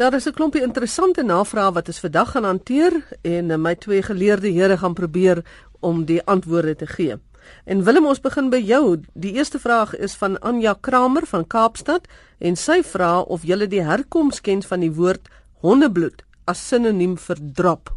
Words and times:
Daar 0.00 0.14
is 0.14 0.24
'n 0.26 0.32
klompie 0.32 0.62
interessante 0.62 1.22
navrae 1.22 1.72
wat 1.72 1.86
ons 1.86 2.00
vandag 2.00 2.30
gaan 2.30 2.44
hanteer 2.44 3.06
en 3.22 3.50
eh, 3.50 3.58
my 3.58 3.74
twee 3.74 4.02
geleerde 4.02 4.52
here 4.52 4.78
gaan 4.78 4.94
probeer 4.94 5.44
om 5.80 6.04
die 6.04 6.22
antwoorde 6.24 6.76
te 6.76 6.86
gee. 6.86 7.16
En 7.64 7.84
Willem, 7.84 8.06
ons 8.06 8.20
begin 8.20 8.48
by 8.50 8.56
jou. 8.56 9.00
Die 9.14 9.32
eerste 9.32 9.58
vraag 9.58 9.96
is 9.96 10.14
van 10.14 10.38
Anja 10.38 10.74
Kramer 10.80 11.26
van 11.26 11.46
Kaapstad 11.46 12.08
en 12.38 12.56
sy 12.56 12.82
vra 12.82 13.20
of 13.20 13.42
jy 13.42 13.66
die 13.66 13.82
herkoms 13.82 14.40
ken 14.40 14.62
van 14.62 14.80
die 14.80 14.92
woord 14.92 15.28
hondebloed 15.60 16.24
as 16.44 16.68
sinoniem 16.68 17.18
vir 17.18 17.36
drop. 17.52 17.92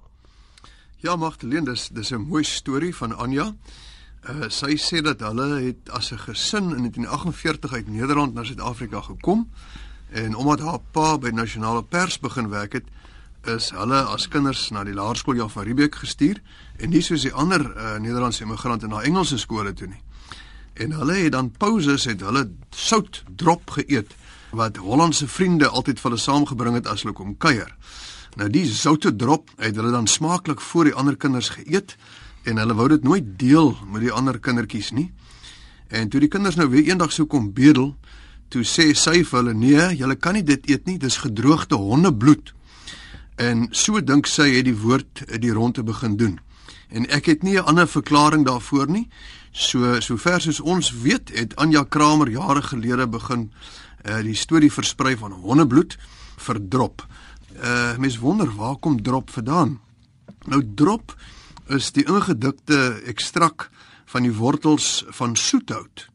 Ja, 0.97 1.15
Magdalene, 1.15 1.65
dis 1.65 1.88
dis 1.88 2.11
'n 2.11 2.27
mooi 2.27 2.43
storie 2.43 2.95
van 2.95 3.15
Anja. 3.15 3.55
Uh, 4.29 4.49
sy 4.49 4.75
sê 4.75 5.01
dat 5.01 5.20
hulle 5.20 5.61
het 5.61 5.89
as 5.89 6.11
'n 6.11 6.17
gesin 6.17 6.75
in 6.75 6.81
1948 6.81 7.73
uit 7.73 7.88
Nederland 7.88 8.33
na 8.33 8.43
Suid-Afrika 8.43 9.01
gekom 9.01 9.47
En 10.14 10.36
omdat 10.36 10.61
haar 10.61 10.80
pa 10.93 11.18
by 11.18 11.32
nasionale 11.34 11.84
pers 11.84 12.20
begin 12.21 12.50
werk 12.54 12.73
het, 12.77 12.89
is 13.50 13.71
hulle 13.75 14.00
as 14.14 14.28
kinders 14.32 14.70
na 14.71 14.86
die 14.87 14.93
laerskool 14.96 15.36
Jan 15.36 15.50
van 15.51 15.65
Riebeeck 15.68 15.97
gestuur 16.00 16.39
en 16.78 16.93
nie 16.93 17.01
soos 17.04 17.25
die 17.25 17.33
ander 17.33 17.65
uh, 17.65 17.96
Nederlandse 18.00 18.46
immigrante 18.46 18.87
na 18.87 19.01
Engelse 19.04 19.39
skole 19.42 19.73
toe 19.73 19.89
nie. 19.89 20.00
En 20.79 20.93
hulle 20.96 21.18
het 21.25 21.34
dan 21.34 21.51
pauses 21.51 22.06
het 22.07 22.21
hulle 22.23 22.46
sout 22.71 23.23
drop 23.36 23.73
geëet 23.75 24.14
wat 24.54 24.78
Hollandse 24.78 25.28
vriende 25.28 25.68
altyd 25.68 26.00
vir 26.00 26.11
hulle 26.11 26.21
saamgebring 26.21 26.78
het 26.78 26.87
as 26.87 27.04
hulle 27.04 27.18
kom 27.18 27.34
kuier. 27.37 27.73
Nou 28.37 28.48
die 28.54 28.65
soute 28.70 29.11
drop 29.15 29.50
het 29.57 29.75
hulle 29.75 29.92
dan 29.92 30.07
smaaklik 30.07 30.61
voor 30.61 30.89
die 30.89 30.95
ander 30.98 31.18
kinders 31.18 31.51
geëet 31.57 31.98
en 32.50 32.61
hulle 32.61 32.78
wou 32.78 32.88
dit 32.94 33.03
nooit 33.03 33.28
deel 33.39 33.73
met 33.89 34.06
die 34.06 34.14
ander 34.14 34.39
kindertjies 34.39 34.94
nie. 34.94 35.09
En 35.94 36.09
toe 36.09 36.22
die 36.23 36.31
kinders 36.31 36.56
nou 36.58 36.70
weer 36.72 36.88
eendag 36.89 37.11
sou 37.14 37.28
kom 37.30 37.52
bedel, 37.53 37.94
toe 38.53 38.64
sê 38.67 38.92
sy 38.94 39.23
vir 39.25 39.39
hulle 39.39 39.53
nee, 39.58 39.86
julle 39.98 40.16
kan 40.22 40.38
nie 40.38 40.45
dit 40.45 40.67
eet 40.70 40.86
nie, 40.86 41.00
dis 41.02 41.23
gedroogde 41.23 41.80
hondebloed. 41.80 42.52
En 43.42 43.66
so 43.73 44.02
dink 44.02 44.30
sy 44.30 44.52
het 44.53 44.67
die 44.67 44.78
woord 44.78 45.23
die 45.42 45.53
ronde 45.53 45.81
begin 45.86 46.18
doen. 46.20 46.36
En 46.94 47.08
ek 47.10 47.32
het 47.32 47.44
nie 47.44 47.58
'n 47.58 47.66
ander 47.66 47.88
verklaring 47.88 48.45
daarvoor 48.45 48.88
nie. 48.88 49.10
So 49.52 50.00
sover 50.02 50.42
soos 50.42 50.60
ons 50.60 50.92
weet, 50.92 51.30
het 51.34 51.56
Anja 51.56 51.84
Kramer 51.84 52.30
jare 52.30 52.62
gelede 52.62 53.08
begin 53.08 53.52
uh 54.06 54.22
die 54.22 54.36
storie 54.36 54.72
versprei 54.72 55.17
van 55.17 55.32
hondebloed 55.32 55.98
vir 56.38 56.60
drop. 56.70 57.08
Uh 57.64 57.98
mens 57.98 58.17
wonder 58.17 58.50
waar 58.56 58.76
kom 58.76 59.02
drop 59.02 59.30
vandaan? 59.30 59.80
Nou 60.45 60.62
drop 60.76 61.16
is 61.67 61.92
die 61.92 62.06
ingedikte 62.06 63.02
ekstrak 63.06 63.70
van 64.06 64.22
die 64.22 64.36
wortels 64.36 65.06
van 65.10 65.36
soethout. 65.36 66.12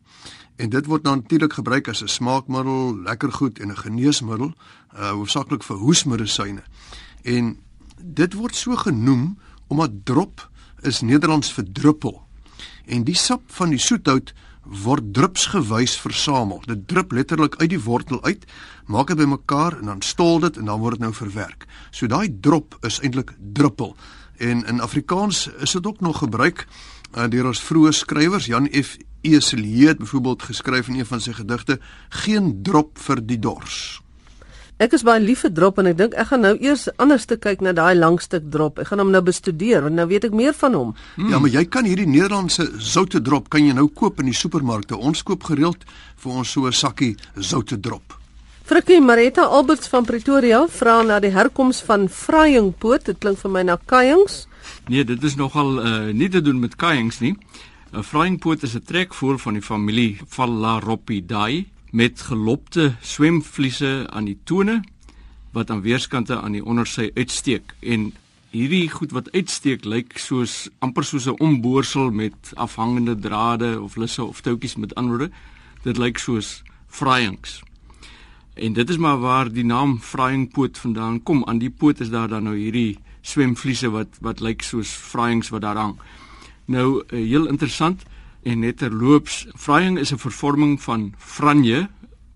En 0.59 0.69
dit 0.69 0.87
word 0.91 1.03
natuurlik 1.07 1.53
gebruik 1.53 1.89
as 1.89 2.03
'n 2.03 2.09
smaakmiddel, 2.09 2.99
lekker 3.03 3.33
goed 3.33 3.59
en 3.59 3.71
'n 3.71 3.77
geneesmiddel, 3.77 4.55
uh 4.95 5.11
hoofsaaklik 5.11 5.63
vir 5.63 5.77
hoesmedisyne. 5.77 6.63
En 7.23 7.59
dit 8.03 8.35
word 8.35 8.55
so 8.55 8.77
genoem 8.77 9.39
omdat 9.67 9.91
drop 10.05 10.51
is 10.81 11.01
Nederlands 11.01 11.53
vir 11.53 11.65
druppel. 11.73 12.27
En 12.87 13.05
die 13.05 13.15
sap 13.15 13.43
van 13.47 13.71
die 13.71 13.79
soethout 13.79 14.33
word 14.63 15.15
drupsgewys 15.15 15.97
versamel. 16.01 16.63
Dit 16.67 16.89
drup 16.89 17.13
letterlik 17.13 17.57
uit 17.57 17.71
die 17.71 17.81
wortel 17.81 18.23
uit, 18.25 18.45
maak 18.87 19.07
dit 19.07 19.17
bymekaar 19.17 19.79
en 19.79 19.85
dan 19.85 20.03
stol 20.03 20.41
dit 20.41 20.57
en 20.57 20.65
dan 20.65 20.81
word 20.81 20.99
dit 20.99 21.01
nou 21.01 21.15
verwerk. 21.15 21.67
So 21.91 22.07
daai 22.07 22.41
drop 22.41 22.77
is 22.81 23.01
eintlik 23.01 23.35
druppel. 23.53 23.97
En 24.37 24.65
in 24.67 24.81
Afrikaans 24.81 25.47
is 25.59 25.71
dit 25.71 25.87
ook 25.87 26.01
nog 26.01 26.19
gebruik 26.19 26.67
uh, 27.17 27.29
deur 27.29 27.47
ons 27.47 27.63
vroeë 27.63 27.93
skrywers 27.93 28.47
Jan 28.47 28.69
F 28.73 28.97
Eselie 29.23 29.89
het 29.89 29.99
byvoorbeeld 29.99 30.43
geskryf 30.43 30.89
in 30.89 30.99
een 30.99 31.07
van 31.07 31.21
sy 31.21 31.33
gedigte 31.33 31.79
geen 32.25 32.63
drop 32.63 32.99
vir 32.99 33.23
die 33.25 33.39
dors. 33.39 34.01
Ek 34.79 34.93
is 34.95 35.03
baie 35.03 35.19
lief 35.19 35.41
vir 35.43 35.51
drop 35.51 35.81
en 35.83 35.89
ek 35.91 35.97
dink 35.99 36.13
ek 36.15 36.29
gaan 36.31 36.45
nou 36.47 36.53
eers 36.63 36.85
anders 37.03 37.25
te 37.27 37.35
kyk 37.35 37.65
na 37.67 37.73
daai 37.75 37.99
langstuk 37.99 38.45
drop. 38.47 38.77
Ek 38.79 38.93
gaan 38.93 39.03
hom 39.03 39.11
nou 39.11 39.23
bestudeer 39.27 39.83
want 39.83 39.99
nou 39.99 40.07
weet 40.07 40.29
ek 40.29 40.37
meer 40.39 40.55
van 40.55 40.77
hom. 40.79 40.93
Hmm. 41.17 41.33
Ja, 41.33 41.41
maar 41.43 41.51
jy 41.51 41.65
kan 41.67 41.89
hierdie 41.89 42.07
Nederlandse 42.07 42.69
zoute 42.79 43.19
drop 43.19 43.49
kan 43.51 43.67
jy 43.67 43.75
nou 43.75 43.89
koop 43.91 44.23
in 44.23 44.31
die 44.31 44.39
supermarkte. 44.39 44.95
Ons 44.95 45.25
koop 45.27 45.49
gereeld 45.51 45.83
vir 46.23 46.31
ons 46.31 46.53
so 46.53 46.71
'n 46.71 46.73
sakkie 46.73 47.17
zoute 47.35 47.81
drop. 47.81 48.15
Frikkie 48.69 49.01
Marita 49.01 49.43
Alberts 49.43 49.89
van 49.89 50.05
Pretoria 50.05 50.67
vra 50.69 51.03
na 51.03 51.19
die 51.19 51.31
herkoms 51.33 51.81
van 51.83 52.09
vrayingpoot. 52.09 53.05
Dit 53.07 53.19
klink 53.19 53.39
vir 53.39 53.51
my 53.51 53.63
na 53.63 53.79
kuiings. 53.85 54.47
Nee, 54.89 55.05
dit 55.05 55.23
is 55.25 55.35
nogal 55.35 55.81
uh, 55.81 56.13
nie 56.13 56.29
te 56.29 56.41
doen 56.41 56.61
met 56.61 56.77
kuiings 56.77 57.19
nie. 57.19 57.35
'n 57.93 58.03
Flyingpoot 58.03 58.63
is 58.63 58.75
'n 58.75 58.83
trekvoël 58.85 59.39
van 59.39 59.53
die 59.53 59.63
familie 59.63 60.19
Phalaropidae 60.29 61.67
met 61.91 62.21
gelopte 62.21 62.97
swemvliese 63.01 64.07
aan 64.11 64.25
die 64.25 64.39
tone 64.45 64.83
wat 65.53 65.71
aan 65.71 65.81
weerskante 65.81 66.41
aan 66.41 66.53
die 66.53 66.65
ondersy 66.65 67.11
uitsteek. 67.15 67.75
En 67.81 68.13
hierdie 68.51 68.91
goed 68.91 69.11
wat 69.11 69.33
uitsteek 69.33 69.85
lyk 69.85 70.19
soos 70.19 70.69
amper 70.79 71.05
soos 71.05 71.27
'n 71.27 71.41
omboorsel 71.41 72.11
met 72.11 72.53
afhangende 72.55 73.19
drade 73.19 73.81
of 73.81 73.97
lisse 73.97 74.25
of 74.25 74.41
touwtjies 74.41 74.77
met 74.77 74.95
anderwoorde 74.95 75.31
dit 75.83 75.97
lyk 75.97 76.19
soos 76.19 76.63
fryings 76.87 77.63
en 78.55 78.73
dit 78.73 78.89
is 78.91 78.97
maar 78.97 79.19
waar 79.19 79.53
die 79.53 79.65
naam 79.65 80.01
fryingpoot 80.01 80.79
vandaan 80.79 81.23
kom. 81.23 81.45
Aan 81.45 81.59
die 81.59 81.71
poot 81.71 82.01
is 82.01 82.11
daar 82.11 82.29
dan 82.29 82.43
nou 82.43 82.57
hierdie 82.57 82.99
swemvliese 83.21 83.91
wat 83.91 84.09
wat 84.21 84.41
lyk 84.41 84.63
soos 84.63 84.89
fryings 84.89 85.49
wat 85.49 85.61
daar 85.61 85.77
hang 85.77 85.97
Nou 86.69 87.01
uh, 87.01 87.19
heel 87.25 87.47
interessant 87.49 88.03
en 88.45 88.61
net 88.61 88.77
terloops, 88.77 89.47
vrying 89.57 89.99
is 89.99 90.13
'n 90.13 90.21
vervorming 90.21 90.77
van 90.83 91.15
franje 91.17 91.89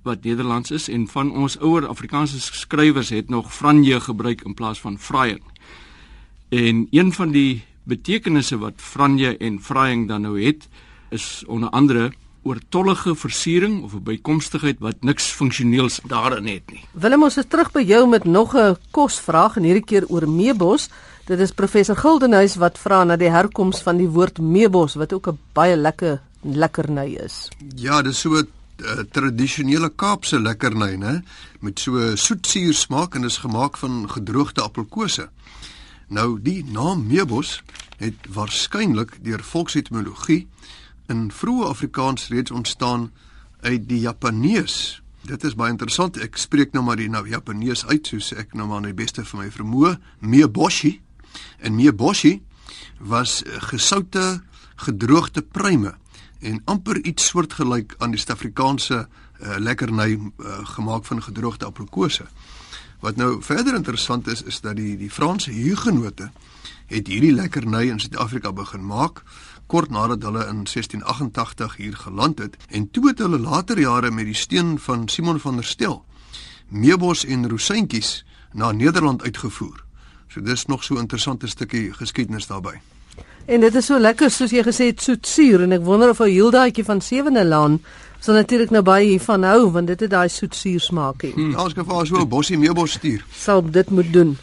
wat 0.03 0.25
Nederlands 0.25 0.70
is 0.70 0.88
en 0.88 1.06
van 1.09 1.32
ons 1.32 1.59
ouer 1.59 1.87
Afrikaanse 1.87 2.41
skrywers 2.41 3.09
het 3.09 3.28
nog 3.28 3.54
franje 3.54 4.00
gebruik 4.00 4.41
in 4.41 4.54
plaas 4.54 4.81
van 4.81 4.98
vrying. 4.98 5.43
En 6.48 6.87
een 6.91 7.12
van 7.12 7.31
die 7.31 7.65
betekenisse 7.82 8.59
wat 8.59 8.72
franje 8.76 9.37
en 9.37 9.62
vrying 9.62 10.09
dan 10.09 10.20
nou 10.20 10.43
het 10.43 10.69
is 11.10 11.44
onder 11.47 11.69
andere 11.69 12.12
oortollige 12.42 13.14
versiering 13.14 13.82
of 13.82 13.94
'n 13.94 14.03
bykomstigheid 14.03 14.78
wat 14.78 14.97
niks 15.00 15.30
funksioneels 15.30 16.00
daarin 16.06 16.47
het 16.47 16.70
nie. 16.70 16.84
Willem 16.92 17.22
ons 17.22 17.36
is 17.36 17.44
terug 17.48 17.72
by 17.72 17.80
jou 17.80 18.08
met 18.08 18.25
nog 18.25 18.54
'n 18.56 18.76
kosvraag 18.91 19.56
en 19.56 19.62
hierdie 19.62 19.84
keer 19.84 20.04
oor 20.08 20.28
meebos. 20.28 20.88
Dit 21.25 21.38
is 21.38 21.52
professor 21.52 21.97
Gildenhuys 21.97 22.56
wat 22.56 22.78
vra 22.78 23.04
na 23.04 23.16
die 23.16 23.31
herkoms 23.31 23.82
van 23.82 23.97
die 23.97 24.08
woord 24.08 24.38
meebos 24.38 24.94
wat 24.94 25.12
ook 25.12 25.28
'n 25.28 25.38
baie 25.52 25.76
lekker 25.76 26.20
lekkerny 26.42 27.19
is. 27.25 27.48
Ja, 27.76 28.02
dis 28.02 28.20
so 28.20 28.34
'n 28.34 28.48
uh, 28.82 29.04
tradisionele 29.10 29.91
Kaapse 29.94 30.41
lekkerny, 30.41 30.97
né? 30.97 31.22
Met 31.60 31.78
so 31.78 32.16
soetsuur 32.16 32.75
smaak 32.75 33.14
en 33.14 33.25
is 33.25 33.36
gemaak 33.36 33.76
van 33.76 34.10
gedroogde 34.10 34.62
appelkose. 34.62 35.28
Nou 36.08 36.38
die 36.42 36.64
naam 36.64 37.06
meebos 37.06 37.62
het 37.97 38.14
waarskynlik 38.28 39.19
deur 39.22 39.42
volksetimologie 39.42 40.48
in 41.12 41.28
vroeë 41.34 41.69
Afrikaans 41.69 42.28
reeds 42.33 42.50
ontstaan 42.50 43.11
uit 43.61 43.89
die 43.89 44.00
Japanees. 44.00 45.03
Dit 45.28 45.45
is 45.45 45.55
baie 45.59 45.71
interessant. 45.71 46.19
Ek 46.25 46.39
spreek 46.41 46.73
nou 46.75 46.83
maar 46.87 46.99
die 46.99 47.11
nou 47.12 47.23
Japanees 47.28 47.84
uit 47.87 48.09
soos 48.11 48.33
ek 48.39 48.56
nou 48.59 48.67
maar 48.71 48.83
net 48.83 48.97
beste 48.99 49.25
vir 49.28 49.43
my 49.43 49.50
vermoë, 49.53 49.97
meeboshi. 50.25 50.97
En 51.62 51.77
Meeboshi 51.77 52.41
was 52.99 53.43
eh, 53.43 53.61
gesoute 53.71 54.43
gedroogde 54.83 55.43
pruime 55.43 55.95
en 56.43 56.59
amper 56.67 56.99
iets 57.06 57.29
soortgelyk 57.31 57.94
aan 58.03 58.11
die 58.11 58.19
Suid-Afrikaanse 58.19 58.97
uh, 58.99 59.59
lekkerny 59.62 60.17
uh, 60.17 60.56
gemaak 60.75 61.06
van 61.06 61.23
gedroogde 61.23 61.69
aprikose. 61.69 62.27
Wat 63.03 63.17
nou 63.17 63.37
verder 63.47 63.79
interessant 63.79 64.27
is 64.27 64.43
is 64.43 64.59
dat 64.65 64.75
die 64.77 64.97
die 64.99 65.11
Franse 65.11 65.55
hugenote 65.55 66.33
het 66.91 67.06
hierdie 67.06 67.33
lekkerny 67.37 67.84
in 67.93 68.03
Suid-Afrika 68.03 68.50
begin 68.53 68.83
maak 68.87 69.23
kort 69.72 69.91
nadat 69.91 70.22
hulle 70.28 70.43
in 70.50 70.65
1688 70.69 71.77
hier 71.77 71.97
geland 71.97 72.38
het 72.38 72.56
en 72.69 72.91
toe 72.91 73.09
het 73.09 73.19
hulle 73.25 73.38
later 73.41 73.78
jare 73.81 74.10
met 74.10 74.28
die 74.28 74.37
steun 74.37 74.75
van 74.78 75.09
Simon 75.09 75.41
van 75.41 75.56
der 75.56 75.65
Stel 75.65 76.03
meebos 76.69 77.25
en 77.25 77.49
rosientjies 77.49 78.25
na 78.53 78.72
Nederland 78.72 79.22
uitgevoer. 79.22 79.85
So 80.29 80.41
dis 80.41 80.67
nog 80.67 80.85
so 80.85 80.94
'n 80.94 80.99
interessante 80.99 81.46
stukkie 81.46 81.93
geskiedenis 81.93 82.46
daarbey. 82.46 82.81
En 83.44 83.61
dit 83.61 83.75
is 83.75 83.87
so 83.87 83.99
lekker 83.99 84.31
soos 84.31 84.50
jy 84.50 84.62
gesê 84.62 84.85
het 84.93 85.02
soetsuur 85.02 85.62
en 85.62 85.73
ek 85.73 85.85
wonder 85.85 86.11
of 86.11 86.20
ou 86.20 86.29
Hildaatjie 86.29 86.85
van 86.85 87.00
Sewende 87.00 87.44
Laan 87.44 87.81
sal 88.20 88.35
natuurlik 88.35 88.70
nou 88.70 88.82
baie 88.82 89.06
hiervan 89.06 89.43
hou 89.43 89.70
want 89.70 89.87
dit 89.87 90.00
het 90.00 90.11
daai 90.11 90.29
soetsuur 90.29 90.81
smaakie. 90.81 91.32
Hmm. 91.32 91.50
Ja, 91.50 91.62
ons 91.62 91.75
kan 91.75 91.85
vir 91.85 91.94
haar 91.94 92.06
so 92.06 92.17
'n 92.20 92.29
bossie 92.29 92.58
meebos 92.58 92.93
stuur. 92.93 93.25
Sal 93.32 93.70
dit 93.70 93.91
moet 93.91 94.12
doen. 94.12 94.38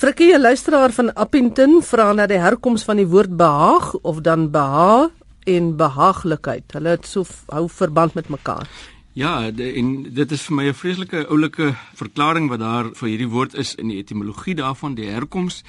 Frikkie, 0.00 0.34
'n 0.34 0.40
luisteraar 0.40 0.92
van 0.92 1.12
Appington 1.14 1.82
vra 1.82 2.12
na 2.12 2.26
die 2.26 2.38
herkoms 2.40 2.84
van 2.88 2.96
die 2.96 3.06
woord 3.06 3.36
behaag 3.36 3.94
of 3.94 4.20
dan 4.20 4.50
beha 4.50 5.10
en 5.44 5.76
behaaglikheid. 5.76 6.72
Hulle 6.72 6.88
het 6.88 7.06
so 7.06 7.24
hou 7.46 7.68
verband 7.68 8.14
met 8.14 8.28
mekaar. 8.28 8.68
Ja, 9.12 9.50
de, 9.50 9.72
en 9.72 10.02
dit 10.14 10.32
is 10.32 10.42
vir 10.42 10.54
my 10.56 10.64
'n 10.68 10.74
vreeslike 10.74 11.26
oulike 11.28 11.74
verklaring 11.94 12.48
wat 12.48 12.58
daar 12.58 12.88
vir 12.94 13.08
hierdie 13.08 13.28
woord 13.28 13.54
is 13.54 13.74
in 13.74 13.88
die 13.88 13.96
etimologie 13.96 14.54
daarvan, 14.54 14.94
die 14.94 15.10
herkoms. 15.10 15.64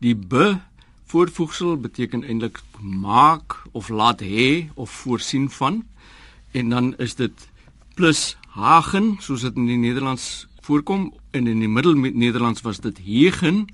Die 0.00 0.16
be 0.16 0.58
voorvoegsel 1.04 1.76
beteken 1.76 2.24
eintlik 2.24 2.62
maak 2.80 3.62
of 3.72 3.88
laat 3.88 4.20
hê 4.20 4.70
of 4.74 4.90
voorsien 4.90 5.50
van. 5.50 5.84
En 6.52 6.68
dan 6.68 6.96
is 6.96 7.14
dit 7.14 7.48
plus 7.94 8.36
hagen, 8.48 9.16
soos 9.20 9.40
dit 9.40 9.56
in 9.56 9.66
die 9.66 9.76
Nederlands 9.76 10.48
voorkom 10.62 11.12
en 11.30 11.46
in 11.46 11.58
die 11.60 11.68
Middel-Nederlands 11.68 12.60
was 12.60 12.80
dit 12.80 12.98
hegen 12.98 13.66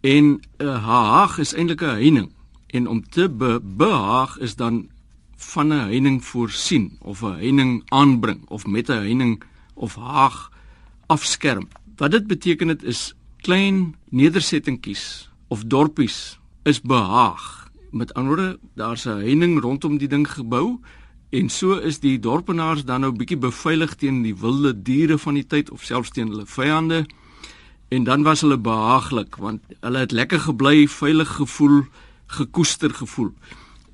en 0.00 0.24
'n 0.24 0.40
uh, 0.58 0.84
haag 0.84 1.38
is 1.38 1.54
eintlik 1.54 1.82
'n 1.82 2.00
heining 2.00 2.30
en 2.66 2.88
om 2.88 3.08
te 3.08 3.28
be 3.28 3.60
behaag 3.62 4.38
is 4.38 4.56
dan 4.56 4.88
van 5.36 5.68
'n 5.68 5.88
heining 5.88 6.24
voorsien 6.24 6.96
of 7.00 7.22
'n 7.22 7.32
heining 7.32 7.82
aanbring 7.88 8.48
of 8.48 8.66
met 8.66 8.88
'n 8.88 8.92
heining 8.92 9.42
of 9.74 9.94
haag 9.96 10.50
afskerm. 11.06 11.68
Wat 11.96 12.10
dit 12.10 12.26
beteken 12.26 12.66
dit 12.66 12.82
is 12.82 13.14
klein 13.36 13.96
nedersettingkies 14.08 15.30
of 15.48 15.64
dorpies 15.64 16.38
is 16.62 16.80
behaag. 16.80 17.70
Met 17.90 18.14
ander 18.14 18.36
woorde, 18.36 18.58
daar's 18.74 19.04
'n 19.04 19.20
heining 19.20 19.60
rondom 19.60 19.98
die 19.98 20.08
ding 20.08 20.30
gebou 20.30 20.80
en 21.30 21.48
so 21.48 21.78
is 21.78 22.00
die 22.02 22.18
dorpenaars 22.18 22.84
dan 22.84 23.04
nou 23.04 23.12
bietjie 23.14 23.38
beveilig 23.38 23.94
teen 23.94 24.22
die 24.22 24.34
wilde 24.34 24.72
diere 24.82 25.18
van 25.18 25.38
die 25.38 25.46
tyd 25.46 25.70
of 25.70 25.84
selfs 25.86 26.10
teen 26.10 26.32
hulle 26.32 26.46
vyande. 26.46 27.04
En 27.90 28.04
dan 28.04 28.22
was 28.26 28.42
hulle 28.42 28.58
behaaglik 28.58 29.36
want 29.38 29.62
hulle 29.80 29.98
het 29.98 30.12
lekker 30.12 30.40
gebly, 30.40 30.88
veilig 30.88 31.30
gevoel, 31.38 31.84
gekoester 32.26 32.94
gevoel. 32.94 33.30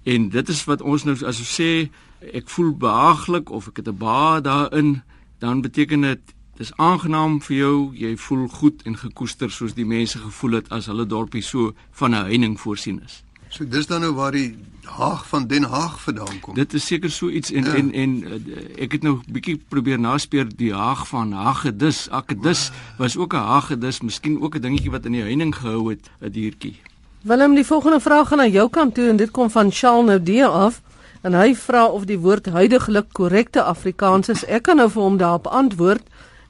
En 0.04 0.28
dit 0.28 0.48
is 0.48 0.64
wat 0.64 0.80
ons 0.80 1.04
nou 1.04 1.16
as 1.16 1.42
ons 1.42 1.52
sê 1.60 1.88
ek 2.32 2.48
voel 2.48 2.72
behaaglik 2.72 3.50
of 3.50 3.68
ek 3.68 3.82
het 3.82 3.88
'n 3.88 3.98
ba 3.98 4.40
daarin, 4.40 5.02
dan 5.38 5.60
beteken 5.60 6.00
dit 6.00 6.34
dis 6.56 6.72
aangenaam 6.76 7.40
vir 7.42 7.56
jou, 7.56 7.92
jy 7.94 8.16
voel 8.16 8.48
goed 8.48 8.82
en 8.82 8.96
gekoester 8.96 9.50
soos 9.50 9.74
die 9.74 9.84
mense 9.84 10.18
gevoel 10.18 10.52
het 10.52 10.70
as 10.72 10.86
hulle 10.86 11.06
dorpie 11.06 11.42
so 11.42 11.74
van 11.92 12.14
'n 12.14 12.24
heining 12.24 12.60
voorsien 12.60 13.02
is. 13.04 13.25
So 13.48 13.64
dis 13.64 13.86
dan 13.86 14.00
nou 14.00 14.12
waar 14.14 14.32
die 14.32 14.56
Haag 14.86 15.26
van 15.28 15.46
Den 15.46 15.62
Haag 15.62 16.00
vandaan 16.02 16.40
kom. 16.40 16.54
Dit 16.54 16.74
is 16.74 16.86
seker 16.86 17.10
so 17.10 17.28
iets 17.28 17.50
en 17.50 17.64
ja. 17.64 17.74
en 17.74 17.92
en 17.92 18.12
uh, 18.22 18.82
ek 18.82 18.92
het 18.92 19.02
nou 19.02 19.18
bietjie 19.28 19.56
probeer 19.68 19.98
naspeur 19.98 20.46
die 20.46 20.72
Haag 20.74 21.06
van 21.08 21.32
Hagedis. 21.32 22.06
Akedis 22.10 22.70
was 22.98 23.16
ook 23.16 23.34
'n 23.34 23.46
Hagedis, 23.50 24.00
miskien 24.00 24.40
ook 24.42 24.56
'n 24.56 24.60
dingetjie 24.60 24.90
wat 24.90 25.04
in 25.04 25.12
die 25.12 25.22
heining 25.22 25.54
gehou 25.56 25.90
het, 25.90 26.10
'n 26.20 26.30
diertjie. 26.30 26.76
Willem, 27.22 27.54
die 27.54 27.66
volgende 27.66 28.00
vraag 28.00 28.28
gaan 28.28 28.38
na 28.38 28.46
jou 28.46 28.68
kant 28.70 28.94
toe 28.94 29.08
en 29.08 29.16
dit 29.16 29.30
kom 29.30 29.50
van 29.50 29.70
Charles 29.70 30.06
Noudee 30.06 30.46
af. 30.46 30.82
En 31.20 31.34
hy 31.34 31.54
vra 31.54 31.86
of 31.86 32.04
die 32.04 32.18
woord 32.18 32.46
huidigelik 32.46 33.06
korrekte 33.12 33.62
Afrikaans 33.62 34.28
is. 34.28 34.44
Ek 34.44 34.62
kan 34.62 34.76
nou 34.76 34.90
vir 34.90 35.02
hom 35.02 35.16
daarop 35.16 35.46
antwoord. 35.46 36.02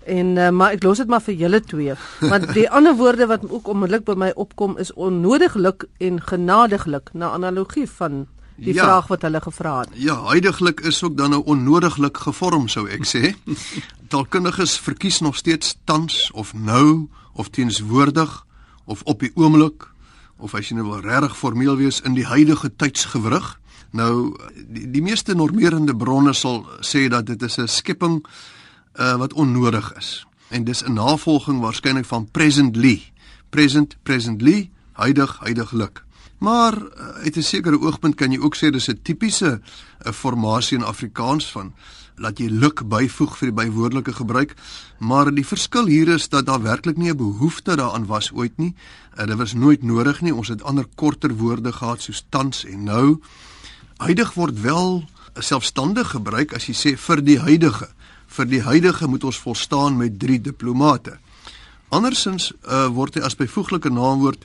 En 0.06 0.37
uh, 0.38 0.50
maar 0.55 0.76
ek 0.76 0.85
los 0.87 1.03
dit 1.03 1.11
maar 1.11 1.23
vir 1.25 1.35
julle 1.35 1.61
twee. 1.67 1.94
Want 2.20 2.53
die 2.55 2.69
ander 2.76 2.94
woorde 2.94 3.26
wat 3.26 3.43
ook 3.50 3.69
onmiddellik 3.69 4.06
by 4.06 4.14
my 4.14 4.31
opkom 4.38 4.79
is 4.79 4.93
onnodiglik 4.94 5.88
en 5.99 6.20
genadiglik 6.23 7.11
na 7.12 7.32
analogie 7.35 7.88
van 7.91 8.26
die 8.56 8.75
ja, 8.75 8.85
vraag 8.85 9.11
wat 9.12 9.23
hulle 9.26 9.41
gevra 9.41 9.81
het. 9.81 9.91
Ja, 10.00 10.14
huidigelik 10.31 10.81
is 10.81 11.03
ook 11.03 11.17
dan 11.17 11.31
nou 11.31 11.43
onnodiglik 11.44 12.17
gevorm 12.17 12.69
sou 12.69 12.87
ek 12.88 13.05
sê. 13.08 13.35
Taalkundiges 14.12 14.79
verkies 14.81 15.20
nog 15.20 15.37
steeds 15.37 15.76
tans 15.85 16.31
of 16.32 16.55
nou 16.55 17.08
of 17.35 17.50
teenswoordig 17.50 18.44
of 18.85 19.03
op 19.03 19.20
die 19.20 19.32
oomblik 19.35 19.91
of 20.38 20.55
as 20.55 20.69
jy 20.69 20.79
nou 20.79 20.88
wil 20.88 21.05
regtig 21.05 21.37
formeel 21.37 21.76
wees 21.76 22.00
in 22.05 22.14
die 22.14 22.26
huidige 22.29 22.70
tydsgewrig. 22.76 23.56
Nou 23.97 24.37
die, 24.55 24.87
die 24.93 25.03
meeste 25.03 25.35
normerende 25.35 25.97
bronne 25.97 26.35
sal 26.37 26.64
sê 26.85 27.08
dat 27.12 27.26
dit 27.26 27.43
is 27.43 27.58
'n 27.58 27.69
skepping 27.69 28.23
uh, 28.98 29.16
wat 29.16 29.32
onnodig 29.32 29.94
is. 29.96 30.26
En 30.48 30.64
dis 30.64 30.84
'n 30.84 30.93
navolging 30.93 31.60
waarskynlik 31.60 32.04
van 32.04 32.28
presently. 32.31 33.12
Present, 33.50 33.96
presently, 34.02 34.70
huidig, 34.93 35.38
huidiglik. 35.38 36.04
Maar 36.38 36.75
uh, 36.76 37.08
uit 37.08 37.37
'n 37.37 37.43
sekere 37.43 37.81
oogpunt 37.81 38.14
kan 38.14 38.31
jy 38.31 38.38
ook 38.38 38.56
sê 38.56 38.70
dis 38.70 38.88
'n 38.88 39.00
tipiese 39.02 39.50
'n 39.50 39.62
uh, 40.08 40.12
formasie 40.12 40.78
in 40.78 40.84
Afrikaans 40.84 41.50
van 41.50 41.75
laat 42.16 42.38
jy 42.38 42.48
luk 42.48 42.88
byvoeg 42.88 43.37
vir 43.38 43.50
die 43.50 43.56
bywoordelike 43.56 44.12
gebruik, 44.12 44.54
maar 44.98 45.34
die 45.34 45.46
verskil 45.46 45.87
hier 45.87 46.08
is 46.08 46.28
dat 46.28 46.46
daar 46.46 46.62
werklik 46.62 46.96
nie 46.96 47.10
'n 47.10 47.16
behoefte 47.16 47.76
daaraan 47.76 48.06
was 48.06 48.32
ooit 48.32 48.56
nie. 48.56 48.75
Uh, 49.19 49.26
dit 49.26 49.37
was 49.37 49.52
nooit 49.52 49.82
nodig 49.82 50.20
nie. 50.20 50.34
Ons 50.34 50.48
het 50.48 50.62
ander 50.62 50.87
korter 50.94 51.37
woorde 51.37 51.72
gehad 51.72 52.02
soos 52.02 52.25
tans 52.28 52.64
en 52.64 52.84
nou. 52.84 53.20
Huidig 53.96 54.34
word 54.34 54.60
wel 54.60 55.04
selfstandig 55.38 56.10
gebruik 56.10 56.54
as 56.54 56.66
jy 56.66 56.75
sê 56.75 56.96
vir 56.96 57.25
die 57.25 57.38
huidige. 57.38 57.88
Vir 58.26 58.46
die 58.46 58.62
huidige 58.62 59.06
moet 59.06 59.25
ons 59.25 59.38
volstaan 59.38 59.96
met 59.96 60.19
drie 60.19 60.40
diplomate. 60.40 61.19
Andersins 61.88 62.52
uh, 62.67 62.87
word 62.90 63.14
hy 63.14 63.23
as 63.23 63.37
byvoeglike 63.38 63.90
naamwoord 63.90 64.44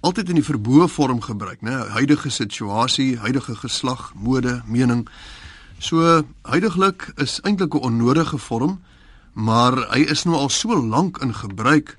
altyd 0.00 0.28
in 0.30 0.38
die 0.38 0.46
verboë 0.46 0.86
vorm 0.92 1.20
gebruik, 1.24 1.62
né? 1.66 1.74
Huidige 1.96 2.30
situasie, 2.30 3.16
huidige 3.18 3.56
geslag, 3.58 4.12
mode, 4.14 4.60
mening. 4.66 5.08
So 5.78 6.22
huidigelik 6.42 7.12
is 7.16 7.40
eintlik 7.42 7.74
'n 7.74 7.86
onnodige 7.88 8.38
vorm, 8.38 8.80
maar 9.32 9.74
hy 9.94 10.06
is 10.10 10.24
nou 10.24 10.36
al 10.36 10.48
so 10.48 10.74
lank 10.76 11.18
in 11.18 11.34
gebruik 11.34 11.96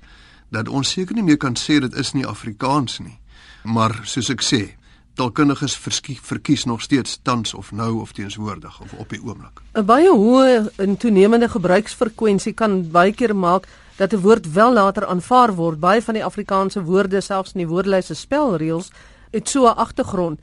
dat 0.50 0.68
ons 0.68 0.90
seker 0.90 1.14
nie 1.14 1.22
meer 1.22 1.36
kan 1.36 1.56
sê 1.56 1.80
dit 1.80 1.94
is 1.94 2.12
nie 2.12 2.26
Afrikaans 2.26 2.98
nie. 2.98 3.18
Maar 3.62 4.00
soos 4.04 4.30
ek 4.30 4.42
sê, 4.42 4.79
taalkundiges 5.14 5.76
verkies 6.22 6.64
nog 6.64 6.80
steeds 6.80 7.18
tans 7.22 7.54
of 7.54 7.72
nou 7.72 8.00
of 8.00 8.12
teenswoordig 8.12 8.80
of 8.80 8.92
op 8.92 9.08
die 9.08 9.22
oomblik. 9.22 9.60
'n 9.74 9.84
Baie 9.84 10.10
hoë 10.10 10.70
en 10.76 10.96
toenemende 10.96 11.48
gebruiksfrekwensie 11.48 12.52
kan 12.52 12.90
baie 12.90 13.12
keer 13.12 13.36
maak 13.36 13.66
dat 13.96 14.12
'n 14.12 14.20
woord 14.20 14.52
wel 14.52 14.72
later 14.72 15.06
aanvaar 15.06 15.54
word. 15.54 15.80
Baie 15.80 16.02
van 16.02 16.14
die 16.14 16.24
Afrikaanse 16.24 16.82
woorde, 16.82 17.20
selfs 17.20 17.52
in 17.52 17.60
die 17.60 17.68
woordelys 17.68 18.06
se 18.06 18.14
spelreëls, 18.14 18.90
het 19.30 19.48
so 19.48 19.66
'n 19.66 19.76
agtergrond 19.76 20.40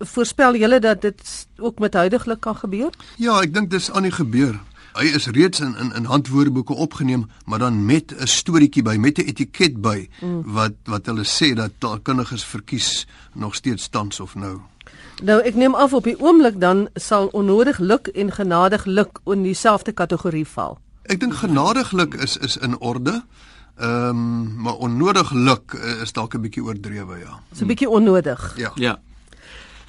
voorspel 0.00 0.56
julle 0.56 0.80
dat 0.80 1.02
dit 1.02 1.46
ook 1.56 1.78
met 1.78 1.94
huidigelik 1.94 2.40
kan 2.40 2.56
gebeur? 2.56 2.90
Ja, 3.16 3.40
ek 3.40 3.54
dink 3.54 3.70
dis 3.70 3.90
aan 3.90 4.02
die 4.08 4.14
gebeur. 4.14 4.56
Hy 4.98 5.04
is 5.14 5.26
reeds 5.26 5.60
in 5.60 5.76
in 5.76 5.92
in 5.94 6.04
handwoordeboeke 6.04 6.74
opgeneem, 6.74 7.26
maar 7.44 7.58
dan 7.58 7.84
met 7.84 8.14
'n 8.16 8.26
storieetjie 8.26 8.82
by, 8.82 8.96
met 8.96 9.18
'n 9.18 9.26
etiket 9.26 9.80
by 9.80 10.08
mm. 10.20 10.42
wat 10.44 10.72
wat 10.84 11.06
hulle 11.06 11.24
sê 11.24 11.54
dat 11.54 11.70
taalkundiges 11.78 12.44
verkies 12.44 13.06
nog 13.34 13.54
steeds 13.54 13.88
tans 13.88 14.20
of 14.20 14.34
nou. 14.34 14.60
Nou 15.22 15.40
ek 15.42 15.54
neem 15.54 15.74
af 15.74 15.92
op 15.92 16.04
die 16.04 16.20
oomblik 16.20 16.60
dan 16.60 16.88
sal 16.94 17.26
onnodig 17.26 17.78
luk 17.78 18.06
en 18.06 18.32
genadig 18.32 18.84
luk 18.84 19.20
in 19.24 19.42
dieselfde 19.42 19.92
kategorie 19.92 20.46
val. 20.46 20.78
Ek 21.02 21.20
dink 21.20 21.34
genadiglik 21.34 22.14
is 22.14 22.36
is 22.36 22.56
in 22.56 22.78
orde. 22.78 23.22
Ehm 23.76 24.08
um, 24.08 24.62
maar 24.62 24.74
onnodig 24.74 25.30
luk 25.32 25.72
is 26.02 26.12
dalk 26.12 26.34
'n 26.34 26.40
bietjie 26.40 26.64
oordrewe 26.64 27.18
ja. 27.18 27.40
So 27.52 27.64
'n 27.64 27.66
bietjie 27.66 27.88
onnodig. 27.88 28.52
Ja. 28.56 28.72
Ja. 28.74 29.00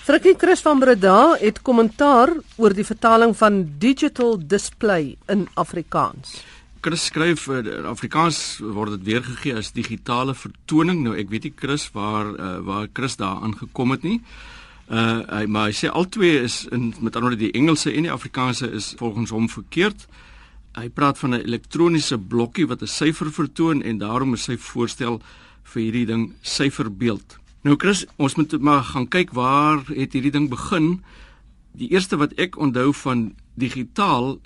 Frikkie 0.01 0.33
Chris 0.33 0.63
van 0.65 0.79
Breda 0.81 1.35
het 1.37 1.59
kommentaar 1.61 2.31
oor 2.57 2.73
die 2.73 2.85
vertaling 2.85 3.35
van 3.37 3.59
digital 3.77 4.39
display 4.49 5.11
in 5.29 5.43
Afrikaans. 5.61 6.39
Chris 6.81 7.03
skryf 7.11 7.43
in 7.53 7.67
uh, 7.69 7.83
Afrikaans 7.85 8.39
word 8.65 8.95
dit 8.95 9.03
weergegee 9.11 9.53
as 9.59 9.69
digitale 9.75 10.33
vertoning. 10.33 11.03
Nou 11.05 11.13
ek 11.13 11.29
weet 11.29 11.45
nie 11.45 11.53
Chris 11.53 11.85
waar 11.93 12.31
uh, 12.33 12.55
waar 12.65 12.87
Chris 12.97 13.19
daaraan 13.21 13.53
gekom 13.59 13.93
het 13.93 14.07
nie. 14.07 14.17
Uh 14.89 15.21
hy 15.29 15.43
maar 15.45 15.69
hy 15.69 15.75
sê 15.77 15.91
albei 15.93 16.31
is 16.47 16.63
in 16.73 16.95
met 16.97 17.19
ander 17.19 17.37
die 17.37 17.51
Engelse 17.53 17.93
en 17.93 18.09
die 18.09 18.15
Afrikaanse 18.15 18.71
is 18.73 18.95
volgens 18.97 19.29
hom 19.29 19.45
verkeerd. 19.53 20.07
Hy 20.81 20.87
praat 20.89 21.21
van 21.21 21.35
'n 21.37 21.45
elektroniese 21.45 22.17
blokkie 22.17 22.65
wat 22.65 22.81
'n 22.81 22.89
syfer 22.89 23.29
vertoon 23.29 23.85
en 23.85 24.01
daarom 24.01 24.33
is 24.33 24.49
sy 24.49 24.57
voorstel 24.57 25.21
vir 25.63 25.81
hierdie 25.83 26.09
ding 26.09 26.33
syferbeeld. 26.41 27.37
Nou 27.61 27.75
Chris, 27.77 28.07
ons 28.17 28.33
moet 28.35 28.53
maar 28.57 28.83
gaan 28.83 29.05
kyk 29.05 29.35
waar 29.37 29.83
het 29.93 30.15
hierdie 30.17 30.31
ding 30.33 30.47
begin. 30.49 31.03
Die 31.77 31.91
eerste 31.93 32.17
wat 32.17 32.33
ek 32.41 32.57
onthou 32.57 32.89
van 33.03 33.35
digitaal 33.53 34.39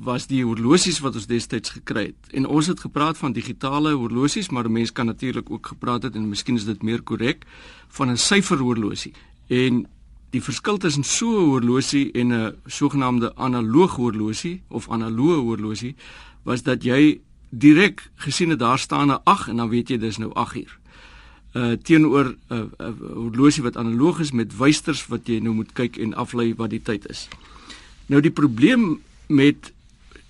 was 0.00 0.24
die 0.30 0.40
horlosies 0.40 1.02
wat 1.04 1.18
ons 1.20 1.28
destyds 1.28 1.74
gekry 1.76 2.06
het. 2.06 2.30
En 2.32 2.48
ons 2.48 2.70
het 2.72 2.80
gepraat 2.80 3.20
van 3.20 3.36
digitale 3.36 3.92
horlosies, 3.92 4.48
maar 4.48 4.64
'n 4.64 4.72
mens 4.72 4.92
kan 4.92 5.06
natuurlik 5.06 5.50
ook 5.50 5.66
gepraat 5.66 6.02
het 6.02 6.14
en 6.14 6.28
miskien 6.28 6.56
is 6.56 6.64
dit 6.64 6.82
meer 6.82 7.02
korrek 7.02 7.44
van 7.88 8.10
'n 8.10 8.16
syferhorlosie. 8.16 9.12
En 9.48 9.86
die 10.30 10.42
verskil 10.42 10.78
tussen 10.78 11.04
so 11.04 11.28
'n 11.28 11.48
horlosie 11.50 12.12
en 12.12 12.32
'n 12.32 12.56
sogenaamde 12.66 13.36
analoog 13.36 13.96
horlosie 13.96 14.62
of 14.68 14.88
analoë 14.88 15.40
horlosie 15.40 15.94
was 16.42 16.62
dat 16.62 16.82
jy 16.82 17.20
direk 17.50 18.10
gesien 18.14 18.50
het 18.50 18.58
daar 18.58 18.78
staan 18.78 19.10
'n 19.10 19.20
8 19.24 19.48
en 19.48 19.56
dan 19.56 19.68
weet 19.68 19.88
jy 19.88 19.98
dis 19.98 20.18
nou 20.18 20.32
8 20.32 20.56
uur 20.56 20.80
uh 21.54 21.76
teenoor 21.82 22.24
'n 22.24 22.36
uh, 22.48 22.64
uh, 22.80 22.92
horlosie 23.14 23.62
wat 23.62 23.76
analoog 23.76 24.20
is 24.20 24.32
met 24.32 24.56
wysters 24.56 25.06
wat 25.06 25.28
jy 25.28 25.38
nou 25.40 25.54
moet 25.54 25.72
kyk 25.72 25.96
en 25.96 26.14
aflei 26.14 26.54
wat 26.54 26.70
die 26.70 26.82
tyd 26.82 27.06
is. 27.10 27.28
Nou 28.06 28.20
die 28.20 28.30
probleem 28.30 29.00
met 29.28 29.72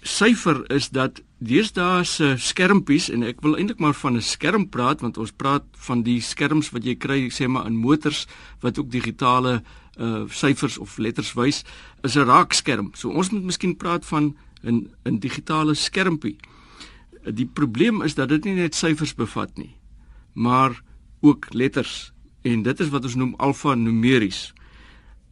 syfer 0.03 0.65
is 0.71 0.91
dat 0.91 1.23
deesdae 1.39 2.05
se 2.05 2.35
skermpies 2.39 3.09
en 3.11 3.23
ek 3.27 3.41
wil 3.43 3.57
eintlik 3.59 3.79
maar 3.79 3.95
van 3.95 4.17
'n 4.17 4.23
skerm 4.23 4.69
praat 4.69 5.01
want 5.01 5.19
ons 5.19 5.33
praat 5.33 5.65
van 5.87 6.03
die 6.03 6.21
skerms 6.21 6.71
wat 6.71 6.85
jy 6.85 6.95
kry 6.95 7.31
sê 7.31 7.49
maar 7.49 7.67
in 7.67 7.77
motors 7.77 8.27
wat 8.61 8.79
ook 8.79 8.91
digitale 8.91 9.63
uh 9.99 10.25
syfers 10.29 10.79
of 10.79 10.99
letters 10.99 11.35
wys 11.35 11.65
is 12.03 12.17
'n 12.17 12.27
raakskerm. 12.27 12.91
So 12.95 13.11
ons 13.11 13.31
moet 13.31 13.43
miskien 13.43 13.77
praat 13.77 14.05
van 14.07 14.35
'n 14.63 14.91
'n 15.05 15.19
digitale 15.19 15.75
skermpie. 15.75 16.37
Die 17.25 17.47
probleem 17.47 18.03
is 18.03 18.15
dat 18.15 18.29
dit 18.29 18.45
nie 18.45 18.55
net 18.55 18.75
syfers 18.75 19.15
bevat 19.15 19.57
nie, 19.57 19.77
maar 20.33 20.83
ook 21.23 21.53
letters 21.55 22.13
en 22.43 22.63
dit 22.63 22.81
is 22.81 22.91
wat 22.91 23.07
ons 23.07 23.15
noem 23.15 23.35
alfanumeries. 23.39 24.53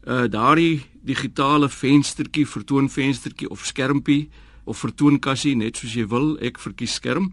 Uh 0.07 0.25
daardie 0.31 0.83
digitale 1.03 1.69
venstertjie, 1.69 2.47
vertoonvenstertjie 2.47 3.51
of 3.51 3.65
skermpie 3.67 4.29
of 4.65 4.79
vertoonkassie 4.79 5.57
net 5.57 5.77
soos 5.77 5.97
jy 5.99 6.07
wil, 6.07 6.37
ek 6.41 6.59
verkies 6.59 6.95
skerm. 7.01 7.33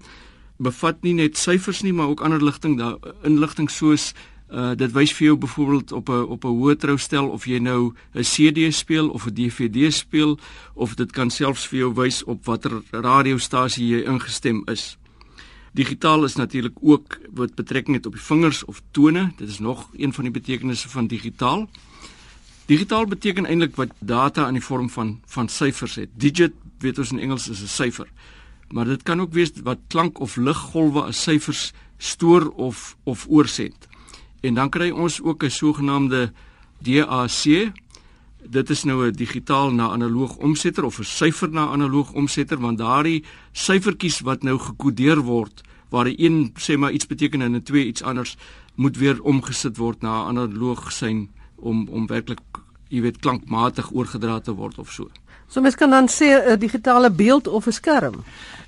bevat 0.57 1.03
nie 1.05 1.13
net 1.13 1.37
syfers 1.37 1.83
nie, 1.85 1.93
maar 1.93 2.09
ook 2.09 2.21
ander 2.25 2.41
ligting, 2.43 2.77
daar 2.77 2.97
inligting 3.23 3.69
soos 3.69 4.13
uh 4.47 4.71
dit 4.79 4.91
wys 4.95 5.11
vir 5.11 5.25
jou 5.25 5.37
byvoorbeeld 5.37 5.91
op 5.91 6.09
'n 6.09 6.23
op 6.33 6.45
'n 6.45 6.57
hoë 6.59 6.75
troustel 6.77 7.27
of 7.27 7.45
jy 7.45 7.59
nou 7.59 7.93
'n 8.15 8.23
CD 8.23 8.73
speel 8.73 9.09
of 9.09 9.27
'n 9.27 9.33
DVD 9.33 9.93
speel 9.93 10.39
of 10.73 10.95
dit 10.95 11.11
kan 11.11 11.29
selfs 11.29 11.67
vir 11.67 11.79
jou 11.79 11.93
wys 11.93 12.23
op 12.23 12.45
watter 12.45 12.81
radiostasie 12.91 13.87
jy 13.87 14.05
ingestem 14.05 14.63
is. 14.65 14.97
Digitaal 15.71 16.23
is 16.23 16.35
natuurlik 16.35 16.77
ook 16.81 17.19
wat 17.33 17.55
betrekking 17.55 17.95
het 17.95 18.05
op 18.05 18.13
die 18.13 18.21
vingers 18.21 18.65
of 18.65 18.81
tone. 18.91 19.31
Dit 19.37 19.49
is 19.49 19.59
nog 19.59 19.89
een 19.93 20.13
van 20.13 20.23
die 20.23 20.33
betekenisse 20.33 20.89
van 20.89 21.07
digitaal. 21.07 21.69
Digitaal 22.65 23.05
beteken 23.05 23.45
eintlik 23.45 23.75
wat 23.75 23.91
data 23.99 24.47
in 24.47 24.53
die 24.53 24.63
vorm 24.63 24.89
van 24.89 25.21
van 25.25 25.47
syfers 25.47 25.95
het. 25.95 26.09
Digit, 26.13 26.53
weet 26.79 26.97
ons 26.97 27.11
in 27.11 27.19
Engels 27.19 27.47
is 27.49 27.61
'n 27.61 27.67
syfer. 27.67 28.07
Maar 28.71 28.85
dit 28.85 29.03
kan 29.03 29.21
ook 29.21 29.33
wees 29.33 29.51
wat 29.63 29.77
klank 29.87 30.19
of 30.19 30.35
liggolwe 30.35 31.01
as 31.01 31.21
syfers 31.21 31.73
stoor 31.97 32.49
of 32.49 32.97
of 33.03 33.25
oorsend. 33.29 33.87
En 34.41 34.53
dan 34.53 34.69
kry 34.69 34.89
ons 34.89 35.21
ook 35.21 35.43
'n 35.43 35.49
sogenaamde 35.49 36.31
DAC. 36.79 37.71
Dit 38.49 38.69
is 38.69 38.83
nou 38.83 39.07
'n 39.07 39.11
digitaal 39.11 39.71
na 39.71 39.89
analoog 39.89 40.37
omsetter 40.37 40.83
of 40.83 40.99
'n 40.99 41.03
syfer 41.03 41.49
na 41.49 41.67
analoog 41.67 42.13
omsetter 42.13 42.59
want 42.59 42.77
daardie 42.77 43.23
syfertjies 43.51 44.19
wat 44.19 44.43
nou 44.43 44.57
gekodeer 44.59 45.19
word 45.19 45.61
waar 45.89 46.07
'n 46.07 46.15
1 46.17 46.51
sê 46.55 46.77
maar 46.77 46.91
iets 46.91 47.07
beteken 47.07 47.41
en 47.41 47.55
'n 47.55 47.63
2 47.63 47.85
iets 47.85 48.03
anders 48.03 48.37
moet 48.75 48.97
weer 48.97 49.21
omgesit 49.21 49.77
word 49.77 50.01
na 50.01 50.23
analoog 50.23 50.91
sein 50.91 51.29
om 51.55 51.87
om 51.89 52.07
werklik 52.07 52.39
jy 52.89 53.01
weet 53.01 53.19
klankmatig 53.19 53.91
oorgedra 53.91 54.39
te 54.39 54.53
word 54.53 54.77
of 54.77 54.91
so. 54.91 55.09
So 55.47 55.61
mens 55.61 55.75
kan 55.75 55.89
dan 55.89 56.07
sê 56.07 56.27
'n 56.47 56.59
digitale 56.59 57.11
beeld 57.11 57.47
of 57.47 57.67
'n 57.67 57.71
skerm. 57.71 58.23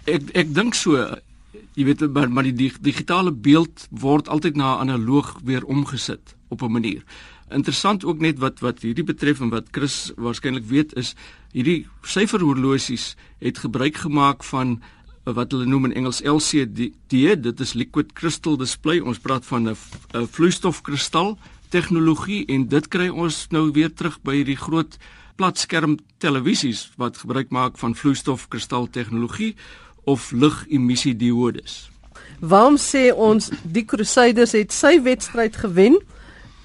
Ek 0.06 0.22
ek 0.34 0.54
dink 0.54 0.74
so 0.74 1.16
jy 1.74 1.86
weet 1.86 2.12
maar, 2.14 2.32
maar 2.32 2.44
die 2.44 2.72
digitale 2.82 3.32
beeld 3.32 3.88
word 3.90 4.28
altyd 4.28 4.56
na 4.56 4.78
analoog 4.78 5.40
weer 5.44 5.66
omgesit 5.66 6.36
op 6.50 6.62
'n 6.62 6.72
manier. 6.72 7.04
Interessant 7.52 8.06
ook 8.06 8.20
net 8.20 8.40
wat 8.40 8.60
wat 8.60 8.82
hierdie 8.86 9.06
betref 9.06 9.40
en 9.42 9.50
wat 9.50 9.72
Chris 9.72 10.12
waarskynlik 10.18 10.68
weet 10.70 10.94
is 11.00 11.16
hierdie 11.52 11.88
syferhorlosies 12.06 13.16
het 13.42 13.58
gebruik 13.58 13.98
gemaak 14.06 14.44
van 14.44 14.80
wat 15.24 15.52
hulle 15.52 15.66
noem 15.66 15.90
in 15.90 15.96
Engels 16.02 16.22
LCD 16.22 16.92
dit 17.10 17.60
is 17.60 17.74
liquid 17.74 18.14
crystal 18.14 18.58
display 18.58 19.00
ons 19.00 19.20
praat 19.20 19.46
van 19.46 19.70
'n 19.70 19.78
vloeistofkristal 20.28 21.38
tegnologie 21.70 22.46
en 22.48 22.68
dit 22.68 22.88
kry 22.88 23.10
ons 23.10 23.48
nou 23.54 23.72
weer 23.72 23.94
terug 23.94 24.22
by 24.22 24.40
hierdie 24.42 24.58
groot 24.58 24.98
platskerm 25.36 25.98
televisies 26.18 26.90
wat 26.98 27.18
gebruik 27.18 27.50
maak 27.50 27.78
van 27.78 27.96
vloeistofkristal 27.96 28.90
tegnologie 28.92 29.56
of 30.04 30.32
ligemissiediodes. 30.32 31.90
Waarom 32.40 32.78
sê 32.78 33.10
ons 33.16 33.52
die 33.64 33.86
Crusaders 33.86 34.52
het 34.52 34.74
sy 34.76 35.02
wedstryd 35.04 35.56
gewen 35.56 36.00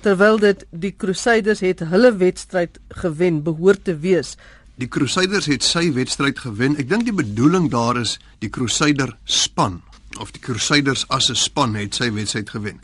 terwyl 0.04 0.38
dit 0.38 0.66
die 0.70 0.92
Crusaders 0.96 1.62
het 1.64 1.80
hulle 1.88 2.12
wedstryd 2.20 2.76
gewen 3.00 3.42
behoort 3.46 3.84
te 3.88 3.96
wees? 4.02 4.34
Die 4.76 4.88
Crusaders 4.90 5.46
het 5.49 5.64
sy 5.64 5.87
wedstryd 5.94 6.42
gewen. 6.42 6.76
Ek 6.76 6.90
dink 6.90 7.06
die 7.06 7.14
bedoeling 7.14 7.70
daar 7.73 8.00
is 8.00 8.18
die 8.44 8.50
Crusader 8.52 9.14
span 9.25 9.80
of 10.20 10.34
die 10.34 10.42
Crusaders 10.42 11.06
as 11.08 11.30
'n 11.30 11.38
span 11.38 11.75
het 11.75 11.94
sy 11.94 12.11
wedstryd 12.12 12.50
gewen. 12.50 12.80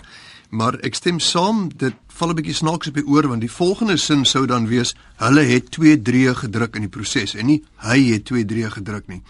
Maar 0.51 0.79
ek 0.83 0.95
stem 0.95 1.21
saam, 1.21 1.69
dit 1.77 1.95
val 2.09 2.31
'n 2.31 2.35
bietjie 2.35 2.55
snaaks 2.55 2.89
op 2.89 2.95
die 2.95 3.07
oor 3.07 3.29
want 3.29 3.41
die 3.41 3.53
volgende 3.53 3.97
sin 3.97 4.25
sou 4.25 4.47
dan 4.47 4.67
wees 4.67 4.95
hulle 5.17 5.45
het 5.45 5.71
2 5.71 6.03
3 6.03 6.35
gedruk 6.35 6.75
in 6.77 6.83
die 6.83 6.91
proses 6.97 7.35
en 7.35 7.47
nie 7.47 7.63
hy 7.77 8.13
het 8.13 8.25
2 8.25 8.45
3 8.45 8.71
gedruk 8.71 9.07
nie. 9.09 9.23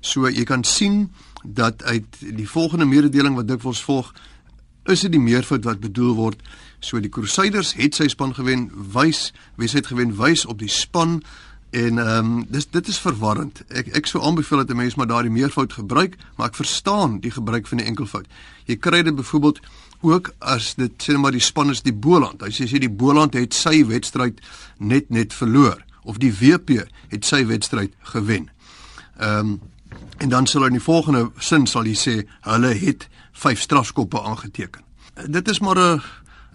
So 0.00 0.28
jy 0.28 0.44
kan 0.44 0.64
sien 0.64 1.10
dat 1.44 1.82
uit 1.82 2.06
die 2.20 2.48
volgende 2.48 2.84
mededeling 2.84 3.34
wat 3.34 3.48
dikwels 3.48 3.82
volg 3.82 4.14
is 4.88 5.04
dit 5.04 5.12
die 5.12 5.20
meervoud 5.20 5.64
wat 5.64 5.80
bedoel 5.80 6.14
word. 6.14 6.42
So 6.80 7.00
die 7.00 7.10
Crusaders 7.12 7.74
het 7.78 7.98
sy 7.98 8.08
span 8.08 8.34
gewen, 8.34 8.68
wys, 8.94 9.32
wie 9.56 9.68
het 9.72 9.90
gewen, 9.90 10.16
wys 10.16 10.46
op 10.46 10.58
die 10.62 10.72
span 10.72 11.20
en 11.70 11.98
ehm 12.00 12.28
um, 12.28 12.44
dis 12.48 12.64
dit 12.72 12.88
is 12.88 12.98
verwarrend. 12.98 13.60
Ek 13.68 13.90
ek 13.98 14.06
sou 14.08 14.22
aanbeveel 14.24 14.62
dat 14.64 14.70
'n 14.70 14.76
mens 14.76 14.94
maar 14.94 15.06
daardie 15.06 15.32
meervoud 15.32 15.72
gebruik, 15.72 16.16
maar 16.36 16.48
ek 16.48 16.54
verstaan 16.54 17.20
die 17.20 17.30
gebruik 17.30 17.66
van 17.66 17.78
die 17.78 17.86
enkelvoud. 17.86 18.26
Jy 18.64 18.76
kry 18.76 19.02
dit 19.02 19.14
byvoorbeeld 19.14 19.60
ook 20.00 20.32
as 20.38 20.74
dit 20.74 20.92
sê 21.02 21.18
maar 21.18 21.32
die 21.32 21.40
span 21.40 21.70
is 21.70 21.82
die 21.82 21.92
Boland. 21.92 22.40
Hy 22.40 22.50
sê 22.50 22.64
sê 22.64 22.78
die 22.78 22.90
Boland 22.90 23.34
het 23.34 23.54
sy 23.54 23.84
wedstryd 23.86 24.40
net 24.78 25.10
net 25.10 25.34
verloor 25.34 25.84
of 26.04 26.18
die 26.18 26.32
WP 26.32 26.88
het 27.08 27.24
sy 27.24 27.46
wedstryd 27.46 27.92
gewen. 28.02 28.50
Ehm 29.18 29.38
um, 29.38 29.60
En 30.18 30.28
dan 30.28 30.46
sal 30.46 30.64
in 30.66 30.72
die 30.72 30.82
volgende 30.82 31.30
sin 31.38 31.66
sal 31.66 31.86
jy 31.86 31.94
sê 31.94 32.14
hulle 32.46 32.72
het 32.74 33.06
vyf 33.38 33.60
strafskoppe 33.60 34.22
aangeteken. 34.22 34.82
Dit 35.26 35.48
is 35.48 35.60
maar 35.60 35.78
'n 35.78 36.02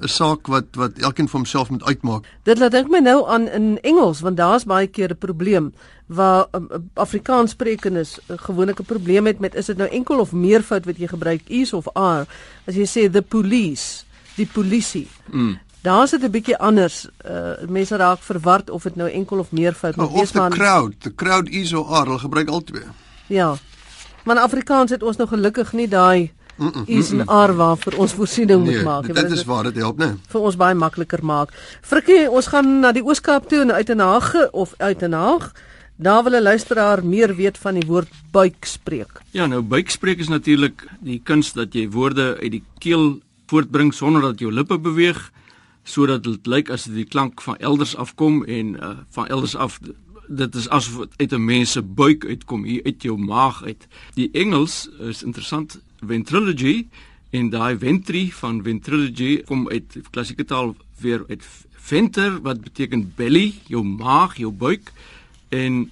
'n 0.02 0.08
saak 0.08 0.48
wat 0.48 0.66
wat 0.76 0.98
elkeen 0.98 1.28
vir 1.30 1.40
homself 1.40 1.70
moet 1.70 1.84
uitmaak. 1.84 2.26
Dit 2.44 2.58
laat 2.58 2.72
dink 2.72 2.90
my 2.90 3.00
nou 3.00 3.28
aan 3.30 3.48
in 3.48 3.80
Engels 3.82 4.20
want 4.26 4.38
daar's 4.38 4.66
baie 4.66 4.88
keer 4.88 5.12
'n 5.12 5.18
probleem 5.18 5.74
waar 6.06 6.48
um, 6.52 6.90
Afrikaans 6.94 7.52
sprekendes 7.52 8.20
uh, 8.28 8.38
gewoonlik 8.38 8.80
'n 8.80 8.86
probleem 8.86 9.26
het 9.26 9.40
met 9.40 9.56
is 9.56 9.66
dit 9.66 9.78
nou 9.78 9.90
enkel 9.90 10.20
of 10.20 10.32
meervoud 10.32 10.86
wat 10.86 10.98
jy 10.98 11.08
gebruik 11.08 11.42
is 11.48 11.74
of 11.74 11.88
are 11.94 12.26
as 12.68 12.76
jy 12.76 12.86
sê 12.86 13.12
the 13.12 13.22
police, 13.22 14.04
die 14.36 14.50
polisie. 14.54 15.08
Mm. 15.32 15.60
Daar 15.82 16.04
is 16.04 16.10
dit 16.10 16.24
'n 16.24 16.32
bietjie 16.32 16.58
anders. 16.58 17.08
Uh 17.26 17.68
mense 17.68 17.96
raak 17.96 18.20
verward 18.20 18.70
of 18.70 18.84
dit 18.84 18.96
nou 18.96 19.10
enkel 19.10 19.38
of 19.38 19.52
meervoud 19.52 19.96
moet 19.96 20.08
oh, 20.08 20.14
wees 20.14 20.32
maar. 20.32 20.50
Of 20.50 20.58
the 20.58 20.60
crowd, 20.60 20.94
the 21.00 21.16
crowd 21.16 21.50
is 21.50 21.74
or 21.74 21.86
are, 21.86 22.06
hulle 22.06 22.20
gebruik 22.20 22.50
albei. 22.50 22.84
Ja. 23.28 23.56
Maar 24.24 24.40
Afrikaans 24.40 24.92
het 24.92 25.04
ons 25.04 25.18
nog 25.18 25.30
gelukkig 25.30 25.74
nie 25.74 25.88
daai 25.88 26.32
is 26.86 27.12
'n 27.14 27.28
ar 27.28 27.56
waar 27.56 27.78
vir 27.78 27.98
ons 27.98 28.14
voorsiening 28.14 28.64
nee, 28.64 28.76
moet 28.76 28.84
maak. 28.84 29.14
Dit 29.14 29.32
is 29.32 29.44
waar 29.44 29.64
dit 29.64 29.76
help, 29.76 29.98
né? 29.98 30.18
Vir 30.28 30.42
ons 30.42 30.56
baie 30.56 30.76
makliker 30.76 31.24
maak. 31.26 31.54
Frikkie, 31.82 32.30
ons 32.30 32.48
gaan 32.48 32.80
na 32.80 32.92
die 32.92 33.04
Ooskaap 33.04 33.48
toe 33.50 33.62
en 33.62 33.72
uit 33.72 33.90
in 33.90 34.00
Haag 34.00 34.52
of 34.52 34.74
uit 34.78 35.02
in 35.02 35.14
Haag. 35.14 35.52
Daar 35.96 36.24
wil 36.24 36.34
'n 36.34 36.44
luisteraar 36.44 37.06
meer 37.06 37.36
weet 37.36 37.58
van 37.58 37.74
die 37.74 37.88
woord 37.88 38.10
buikspreek. 38.32 39.22
Ja, 39.32 39.46
nou 39.46 39.62
buikspreek 39.62 40.20
is 40.20 40.28
natuurlik 40.28 40.88
die 41.00 41.22
kuns 41.24 41.54
dat 41.54 41.74
jy 41.74 41.90
woorde 41.90 42.38
uit 42.42 42.52
die 42.52 42.64
keel 42.78 43.20
voortbring 43.48 43.94
sonder 43.94 44.22
dat 44.22 44.40
jou 44.40 44.52
lippe 44.52 44.80
beweeg 44.80 45.32
sodat 45.84 46.24
dit 46.24 46.48
lyk 46.48 46.70
asof 46.70 46.94
die 46.94 47.08
klank 47.08 47.42
van 47.42 47.58
elders 47.58 47.96
afkom 47.96 48.44
en 48.44 48.76
uh, 48.76 48.90
van 49.10 49.28
elders 49.28 49.56
af 49.56 49.80
dit 50.28 50.56
is 50.56 50.70
asof 50.70 51.00
dit 51.00 51.14
uit 51.18 51.32
'n 51.32 51.46
mens 51.46 51.72
se 51.72 51.82
buik 51.82 52.26
uitkom 52.26 52.64
hier 52.64 52.84
uit 52.84 53.02
jou 53.02 53.18
maag 53.18 53.64
uit. 53.64 53.88
Die 54.14 54.30
Engels 54.32 54.90
is 55.00 55.24
interessant 55.24 55.82
ventrilogy 56.06 56.88
en 57.30 57.50
daai 57.50 57.78
ventri 57.78 58.32
van 58.32 58.64
ventrilogy 58.64 59.44
kom 59.44 59.70
uit 59.70 59.98
klassieke 60.12 60.46
taal 60.46 60.76
weer 61.00 61.24
uit 61.28 61.44
venter 61.72 62.42
wat 62.42 62.62
beteken 62.62 63.14
belly, 63.16 63.54
jou 63.68 63.84
maag, 63.84 64.38
jou 64.38 64.52
buik 64.52 64.92
en 65.50 65.92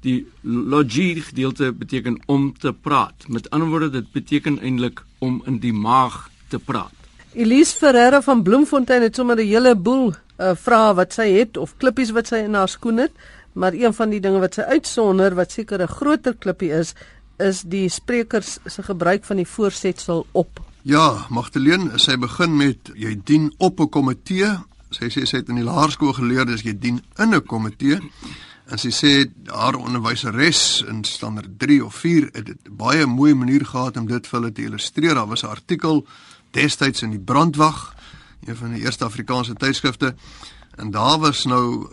die 0.00 0.26
logie 0.42 1.20
gedeelte 1.22 1.72
beteken 1.72 2.18
om 2.26 2.50
te 2.58 2.72
praat. 2.72 3.28
Met 3.28 3.50
ander 3.50 3.68
woorde 3.68 3.90
dit 3.90 4.12
beteken 4.12 4.58
eintlik 4.60 5.04
om 5.18 5.42
in 5.46 5.60
die 5.62 5.72
maag 5.72 6.30
te 6.48 6.58
praat. 6.58 6.92
Elise 7.32 7.76
Ferreira 7.76 8.22
van 8.22 8.42
Bloemfontein 8.42 9.02
het 9.02 9.14
sommer 9.14 9.36
'n 9.36 9.46
hele 9.46 9.74
boel 9.76 10.12
uh, 10.38 10.52
vrae 10.54 10.94
wat 10.94 11.12
sy 11.12 11.28
het 11.38 11.56
of 11.56 11.76
klippies 11.76 12.10
wat 12.10 12.26
sy 12.26 12.42
in 12.44 12.54
haar 12.54 12.68
skoen 12.68 12.96
het. 12.96 13.12
Maar 13.52 13.72
een 13.72 13.94
van 13.94 14.10
die 14.10 14.20
dinge 14.20 14.40
wat 14.40 14.54
sy 14.54 14.60
uitsonder 14.60 15.34
wat 15.34 15.52
seker 15.52 15.82
'n 15.82 15.88
groter 15.88 16.34
klippie 16.34 16.72
is, 16.72 16.94
is 17.38 17.62
die 17.62 17.88
sprekers 17.88 18.58
se 18.64 18.82
gebruik 18.82 19.24
van 19.24 19.36
die 19.36 19.48
voorsetsel 19.48 20.26
op. 20.32 20.60
Ja, 20.82 21.26
Magdalene, 21.30 21.98
sy 21.98 22.16
begin 22.18 22.56
met 22.56 22.90
jy 22.94 23.20
dien 23.24 23.52
op 23.58 23.80
'n 23.80 23.88
komitee. 23.88 24.58
Sy 24.90 25.04
sê 25.04 25.24
sy 25.26 25.36
het 25.36 25.48
in 25.48 25.54
die 25.54 25.64
laerskool 25.64 26.12
geleer 26.12 26.46
dis 26.46 26.62
jy 26.62 26.78
dien 26.78 27.02
in 27.18 27.34
'n 27.34 27.46
komitee. 27.46 28.00
En 28.66 28.78
sy 28.78 28.90
sê 28.90 29.30
haar 29.46 29.74
onderwyseres 29.74 30.84
in 30.88 31.04
standaard 31.04 31.58
3 31.58 31.84
of 31.84 31.94
4 31.94 32.28
het 32.32 32.46
dit 32.46 32.76
baie 32.76 33.06
mooi 33.06 33.34
manier 33.34 33.64
gehad 33.66 33.96
om 33.96 34.06
dit 34.06 34.26
vir 34.26 34.40
hulle 34.40 34.52
te 34.52 34.62
illustreer. 34.62 35.14
Daar 35.14 35.26
was 35.26 35.42
'n 35.42 35.46
artikel 35.46 36.06
destyds 36.50 37.02
in 37.02 37.10
die 37.10 37.20
Brandwag, 37.20 37.94
een 38.44 38.56
van 38.56 38.72
die 38.72 38.82
eerste 38.82 39.04
Afrikaanse 39.04 39.54
tydskrifte. 39.54 40.14
En 40.76 40.90
daar 40.90 41.18
was 41.18 41.44
nou 41.44 41.88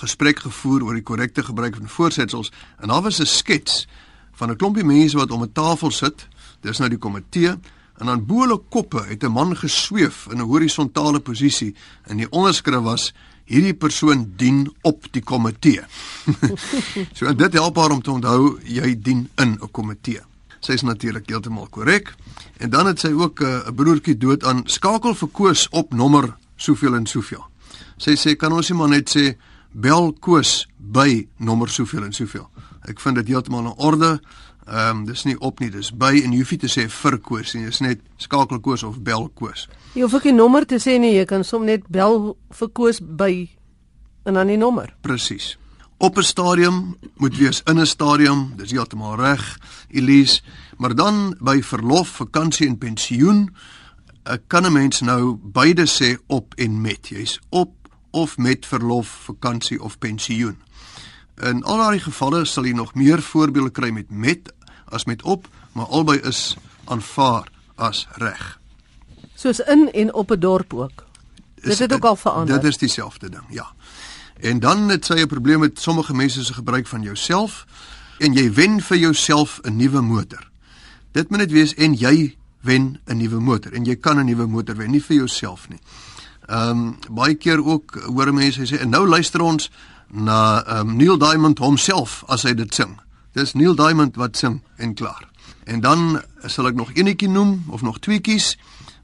gesprek 0.00 0.38
gevoer 0.38 0.84
oor 0.84 0.94
die 0.94 1.02
korrekte 1.02 1.42
gebruik 1.42 1.76
van 1.76 1.88
voorsetsels 1.88 2.52
en 2.80 2.88
daar 2.88 3.02
was 3.02 3.20
'n 3.20 3.26
skets 3.26 3.86
van 4.32 4.50
'n 4.50 4.56
klompie 4.56 4.84
mense 4.84 5.16
wat 5.16 5.30
om 5.30 5.42
'n 5.42 5.52
tafel 5.52 5.90
sit. 5.90 6.28
Dis 6.60 6.78
nou 6.78 6.88
die 6.88 6.98
komitee 6.98 7.54
en 7.98 8.08
aan 8.08 8.26
bo 8.26 8.40
hulle 8.40 8.60
koppe 8.68 9.04
het 9.08 9.22
'n 9.22 9.32
man 9.32 9.56
gesweef 9.56 10.26
in 10.30 10.38
'n 10.38 10.48
horisontale 10.48 11.20
posisie 11.20 11.74
en 12.02 12.16
die 12.16 12.30
onderskrif 12.30 12.80
was 12.80 13.12
hierdie 13.44 13.74
persoon 13.74 14.32
dien 14.36 14.74
op 14.82 15.04
die 15.10 15.22
komitee. 15.22 15.82
so 17.16 17.34
dit 17.34 17.52
help 17.52 17.76
haar 17.76 17.90
om 17.90 18.02
te 18.02 18.10
onthou 18.10 18.58
jy 18.64 19.00
dien 19.00 19.28
in 19.36 19.58
'n 19.60 19.70
komitee. 19.70 20.20
Sy 20.60 20.72
is 20.72 20.82
natuurlik 20.82 21.28
heeltemal 21.28 21.66
korrek. 21.70 22.14
En 22.56 22.70
dan 22.70 22.86
het 22.86 23.00
sy 23.00 23.12
ook 23.12 23.40
eh, 23.40 23.48
'n 23.48 23.68
uh, 23.68 23.74
broertjie 23.74 24.16
dood 24.16 24.44
aan 24.44 24.62
skakel 24.64 25.14
verkoos 25.14 25.68
op 25.70 25.92
nommer 25.92 26.36
soveel 26.56 26.94
en 26.94 27.06
soveel. 27.06 27.44
Sy 27.96 28.16
sê 28.16 28.36
kan 28.36 28.52
ons 28.52 28.68
nie 28.68 28.78
maar 28.78 28.88
net 28.88 29.10
sê 29.10 29.36
bel 29.74 30.12
Koos 30.22 30.64
by 30.78 31.26
nommer 31.36 31.68
soveel 31.68 32.06
en 32.06 32.12
soveel. 32.12 32.48
Ek 32.88 33.00
vind 33.00 33.16
dit 33.16 33.32
heeltemal 33.34 33.66
in 33.66 33.76
orde 33.76 34.20
Ehm 34.64 34.96
um, 34.96 35.04
dis 35.04 35.22
nie 35.24 35.36
op 35.44 35.58
nie, 35.60 35.68
dis 35.70 35.90
by 35.92 36.22
en 36.24 36.32
jy 36.32 36.38
hoef 36.40 36.54
nie 36.54 36.62
te 36.62 36.70
sê 36.72 36.86
vir 36.88 37.18
koos 37.20 37.50
nie, 37.52 37.66
dis 37.68 37.82
net 37.84 38.00
skakelkoos 38.16 38.86
of 38.88 39.02
belkoos. 39.04 39.66
Jy 39.92 40.06
hoef 40.06 40.14
ook 40.16 40.24
nie 40.24 40.32
nommer 40.38 40.64
te 40.64 40.78
sê 40.80 40.94
nie, 40.96 41.10
jy 41.18 41.26
kan 41.28 41.44
som 41.44 41.66
net 41.68 41.84
bel 41.92 42.32
vir 42.32 42.70
koos 42.72 43.02
by 43.04 43.44
en 44.24 44.40
dan 44.40 44.48
die 44.48 44.56
nommer. 44.56 44.94
Presies. 45.04 45.58
Op 46.00 46.16
'n 46.16 46.24
stadium 46.24 46.96
moet 47.20 47.36
wees 47.36 47.60
in 47.68 47.78
'n 47.78 47.86
stadium, 47.86 48.54
dis 48.56 48.70
heeltemal 48.70 49.16
reg, 49.16 49.58
Elise, 49.90 50.40
maar 50.78 50.94
dan 50.94 51.36
by 51.40 51.60
verlof, 51.62 52.08
vakansie 52.08 52.66
en 52.66 52.78
pensioen 52.78 53.54
uh, 54.24 54.36
kan 54.46 54.64
'n 54.64 54.72
mens 54.72 55.00
nou 55.00 55.36
beide 55.42 55.84
sê 55.86 56.16
op 56.26 56.54
en 56.56 56.80
met. 56.80 57.08
Jy's 57.08 57.38
op 57.50 57.83
of 58.14 58.36
met 58.36 58.66
verlof, 58.66 59.08
vakansie 59.08 59.82
of 59.82 59.98
pensioen. 59.98 60.60
In 61.42 61.62
al 61.62 61.76
daardie 61.82 62.04
gevalle 62.04 62.44
sal 62.46 62.68
jy 62.68 62.74
nog 62.78 62.94
meer 62.94 63.22
voorbeelde 63.22 63.72
kry 63.74 63.90
met 63.90 64.10
met 64.10 64.52
as 64.84 65.04
met 65.04 65.22
op, 65.22 65.48
maar 65.72 65.86
albei 65.86 66.20
is 66.22 66.56
aanvaar 66.84 67.50
as 67.74 68.06
reg. 68.22 68.60
Soos 69.34 69.58
in 69.60 69.90
en 69.92 70.14
op 70.14 70.30
'n 70.30 70.38
dorp 70.38 70.74
ook. 70.74 71.04
Dit 71.54 71.78
het 71.78 71.92
ook 71.92 72.04
al 72.04 72.16
verander. 72.16 72.54
Dit 72.54 72.70
is 72.70 72.78
dieselfde 72.78 73.30
ding, 73.30 73.44
ja. 73.48 73.66
En 74.40 74.60
dan 74.60 74.88
het 74.88 75.04
sy 75.04 75.12
'n 75.12 75.26
probleem 75.26 75.58
met 75.58 75.80
sommige 75.80 76.14
mense 76.14 76.44
se 76.44 76.54
gebruik 76.54 76.86
van 76.86 77.02
jouself 77.02 77.66
en 78.18 78.32
jy 78.32 78.52
wen 78.52 78.80
vir 78.80 78.96
jouself 78.96 79.60
'n 79.62 79.76
nuwe 79.76 80.00
motor. 80.00 80.50
Dit 81.12 81.30
moet 81.30 81.38
net 81.38 81.50
wees 81.50 81.74
en 81.74 81.94
jy 81.94 82.36
wen 82.60 83.00
'n 83.06 83.16
nuwe 83.16 83.40
motor 83.40 83.72
en 83.72 83.84
jy 83.84 83.96
kan 83.96 84.18
'n 84.18 84.24
nuwe 84.24 84.46
motor 84.46 84.76
wen, 84.76 84.90
nie 84.90 85.02
vir 85.02 85.16
jouself 85.16 85.68
nie. 85.68 85.78
Ehm 86.46 86.70
um, 86.70 86.96
baie 87.10 87.34
keer 87.34 87.64
ook 87.64 87.94
hoor 88.06 88.34
mense 88.34 88.66
sê 88.68 88.80
en 88.80 88.90
nou 88.92 89.06
luister 89.08 89.40
ons 89.40 89.70
na 90.08 90.64
ehm 90.64 90.88
um, 90.88 90.96
Neil 90.96 91.18
Diamond 91.18 91.58
homself 91.58 92.22
as 92.28 92.42
hy 92.42 92.52
dit 92.54 92.74
sing. 92.74 92.98
Dis 93.32 93.54
Neil 93.54 93.74
Diamond 93.74 94.16
wat 94.16 94.36
sing 94.36 94.60
en 94.76 94.94
klaar. 94.94 95.28
En 95.64 95.80
dan 95.80 96.20
sal 96.46 96.68
ek 96.68 96.76
nog 96.76 96.92
enetjie 96.92 97.28
noem 97.28 97.64
of 97.68 97.82
nog 97.82 97.98
tweeetjies. 97.98 98.58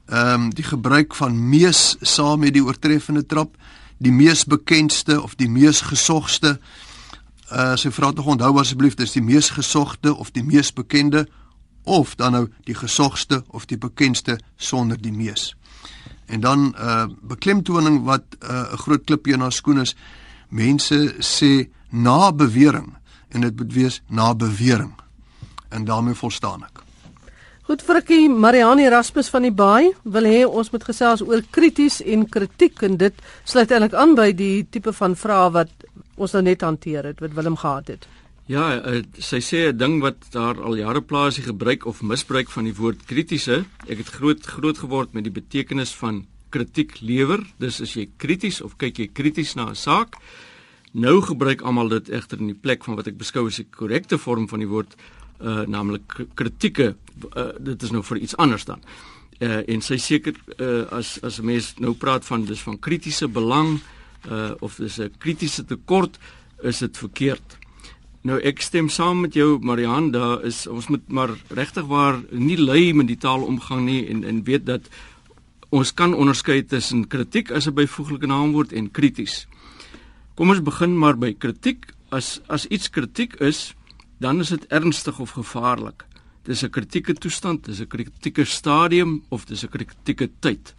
Ehm 0.05 0.33
um, 0.33 0.49
die 0.53 0.63
gebruik 0.63 1.15
van 1.15 1.49
mees 1.49 1.95
saam 2.01 2.39
met 2.39 2.53
die 2.53 2.63
oortreffende 2.63 3.25
trap, 3.25 3.57
die 3.97 4.11
mees 4.11 4.45
bekendste 4.45 5.21
of 5.21 5.35
die 5.35 5.49
mees 5.49 5.81
gesogste. 5.81 6.59
Uh 7.51 7.75
sy 7.75 7.89
vra 7.91 8.11
tog 8.13 8.25
onthou 8.25 8.59
asseblief, 8.59 8.95
dis 8.95 9.17
die 9.17 9.23
mees 9.23 9.49
gesogte 9.49 10.13
of 10.15 10.31
die 10.31 10.43
mees 10.43 10.73
bekende 10.73 11.27
of 11.83 12.15
dan 12.15 12.31
nou 12.31 12.47
die 12.63 12.75
gesogste 12.75 13.43
of 13.49 13.65
die 13.65 13.77
bekendste 13.77 14.37
sonder 14.55 15.01
die 15.01 15.11
mees. 15.11 15.55
En 16.31 16.39
dan 16.39 16.71
uh 16.79 17.05
beklemtoning 17.21 18.03
wat 18.07 18.23
uh, 18.39 18.49
'n 18.49 18.73
uh, 18.73 18.79
groot 18.85 19.03
klipie 19.03 19.33
in 19.33 19.43
haar 19.43 19.51
skoen 19.51 19.81
is. 19.81 19.95
Mense 20.49 21.15
sê 21.19 21.67
na 21.89 22.31
bewering 22.31 22.95
en 23.29 23.41
dit 23.41 23.57
moet 23.57 23.73
wees 23.73 24.01
na 24.07 24.35
bewering. 24.35 24.93
En 25.69 25.85
daarmee 25.85 26.13
volstaan 26.13 26.63
ek. 26.63 26.83
Goed 27.61 27.81
Frikkie, 27.81 28.29
Marianne 28.29 28.83
Erasmus 28.83 29.29
van 29.29 29.45
die 29.45 29.51
Baai 29.51 29.93
wil 30.03 30.25
hê 30.27 30.41
ons 30.43 30.71
moet 30.73 30.83
gesels 30.83 31.21
oor 31.23 31.43
krities 31.55 32.01
en 32.01 32.25
kritiek 32.29 32.81
en 32.83 32.97
dit 32.97 33.21
sluit 33.43 33.71
eintlik 33.71 33.93
aan 33.93 34.15
by 34.17 34.31
die 34.35 34.65
tipe 34.69 34.91
van 34.93 35.15
vrae 35.15 35.51
wat 35.55 35.85
ons 36.17 36.33
nou 36.35 36.41
net 36.43 36.65
hanteer 36.67 37.07
het 37.11 37.21
wat 37.23 37.37
Willem 37.37 37.55
gehad 37.55 37.87
het. 37.87 38.07
Ja, 38.49 38.81
uh, 38.81 39.03
sy 39.21 39.37
sê 39.39 39.69
'n 39.69 39.77
ding 39.77 40.01
wat 40.01 40.31
daar 40.31 40.61
al 40.61 40.75
jare 40.75 41.01
plaasie 41.01 41.43
gebruik 41.43 41.85
of 41.85 42.01
misbruik 42.01 42.49
van 42.49 42.63
die 42.63 42.75
woord 42.75 43.05
kritiese. 43.05 43.65
Ek 43.87 43.97
het 43.97 44.09
groot 44.09 44.45
groot 44.45 44.77
geword 44.77 45.13
met 45.13 45.23
die 45.23 45.31
betekenis 45.31 45.93
van 45.93 46.25
kritiek 46.49 46.99
lewer. 47.01 47.45
Dis 47.59 47.81
as 47.81 47.93
jy 47.93 48.09
krities 48.17 48.61
of 48.61 48.77
kyk 48.77 48.97
jy 48.97 49.09
krities 49.13 49.55
na 49.55 49.69
'n 49.69 49.75
saak. 49.75 50.15
Nou 50.93 51.21
gebruik 51.21 51.61
almal 51.61 51.87
dit 51.89 52.09
egter 52.09 52.39
in 52.39 52.47
die 52.47 52.61
plek 52.61 52.83
van 52.83 52.95
wat 52.95 53.07
ek 53.07 53.17
beskou 53.17 53.47
as 53.47 53.55
die 53.55 53.67
korrekte 53.69 54.17
vorm 54.17 54.47
van 54.47 54.59
die 54.59 54.67
woord, 54.67 54.95
uh 55.39 55.65
naamlik 55.65 56.27
kritieke. 56.35 56.95
Uh, 57.35 57.51
dit 57.59 57.83
is 57.83 57.91
nou 57.91 58.03
vir 58.03 58.17
iets 58.17 58.35
anders 58.37 58.65
dan. 58.65 58.81
Uh 59.39 59.63
en 59.67 59.81
sy 59.81 59.97
seker 59.97 60.33
uh 60.59 60.91
as 60.91 61.19
as 61.23 61.39
'n 61.39 61.45
mens 61.45 61.73
nou 61.79 61.93
praat 61.93 62.25
van 62.25 62.45
dis 62.45 62.59
van 62.59 62.79
kritiese 62.79 63.27
belang 63.27 63.79
uh 64.29 64.51
of 64.59 64.75
dis 64.75 64.99
'n 64.99 65.11
kritiese 65.17 65.65
tekort, 65.65 66.19
is 66.63 66.79
dit 66.79 66.97
verkeerd. 66.97 67.57
Nou 68.21 68.35
ek 68.45 68.59
stem 68.61 68.85
saam 68.93 69.23
met 69.23 69.33
jou 69.33 69.55
Marian, 69.65 70.11
daar 70.13 70.43
is 70.45 70.67
ons 70.69 70.91
moet 70.93 71.07
maar 71.09 71.31
regtig 71.49 71.87
waar 71.89 72.19
nie 72.29 72.57
lui 72.59 72.91
met 72.93 73.07
die 73.09 73.17
taalomgang 73.17 73.81
nie 73.87 74.03
en 74.13 74.21
en 74.29 74.43
weet 74.45 74.67
dat 74.67 74.89
ons 75.73 75.89
kan 75.97 76.13
onderskei 76.13 76.59
tussen 76.61 77.07
kritiek 77.09 77.49
as 77.49 77.65
'n 77.65 77.73
byvoeglike 77.73 78.27
naamwoord 78.27 78.73
en 78.73 78.91
krities. 78.91 79.47
Kom 80.35 80.49
ons 80.49 80.61
begin 80.61 80.97
maar 80.97 81.17
by 81.17 81.33
kritiek. 81.33 81.93
As 82.11 82.41
as 82.47 82.67
iets 82.67 82.89
kritiek 82.89 83.33
is, 83.41 83.73
dan 84.19 84.39
is 84.39 84.49
dit 84.49 84.65
ernstig 84.69 85.19
of 85.19 85.31
gevaarlik. 85.31 86.05
Dis 86.43 86.63
'n 86.63 86.69
kritieke 86.69 87.13
toestand, 87.13 87.65
dis 87.65 87.81
'n 87.81 87.87
kritieke 87.87 88.45
stadium 88.45 89.23
of 89.29 89.45
dis 89.45 89.63
'n 89.63 89.69
kritieke 89.69 90.29
tyd. 90.39 90.75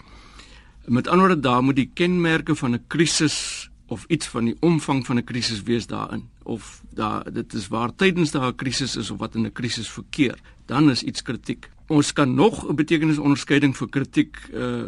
Met 0.87 1.09
ander 1.09 1.27
woorde, 1.27 1.41
daar 1.41 1.63
moet 1.63 1.77
die 1.77 1.91
kenmerke 1.95 2.55
van 2.55 2.75
'n 2.75 2.85
krisis 2.87 3.69
of 3.89 4.05
iets 4.09 4.27
van 4.27 4.45
die 4.45 4.57
omvang 4.61 5.07
van 5.07 5.17
'n 5.17 5.25
krisis 5.25 5.63
wees 5.63 5.87
daarin 5.87 6.32
of 6.45 6.83
daar 6.95 7.33
dit 7.33 7.55
is 7.55 7.69
waar 7.69 7.95
tydens 7.95 8.31
daar 8.31 8.49
'n 8.49 8.57
krisis 8.57 8.97
is 8.97 9.11
of 9.11 9.19
wat 9.19 9.35
in 9.35 9.47
'n 9.47 9.53
krisis 9.53 9.89
verkeer 9.89 10.39
dan 10.67 10.91
is 10.91 11.03
iets 11.03 11.23
kritiek. 11.23 11.71
Ons 11.89 12.13
kan 12.13 12.35
nog 12.35 12.69
'n 12.69 12.75
betekenisonderskeiding 12.75 13.77
vir 13.77 13.89
kritiek 13.89 14.37
uh 14.55 14.87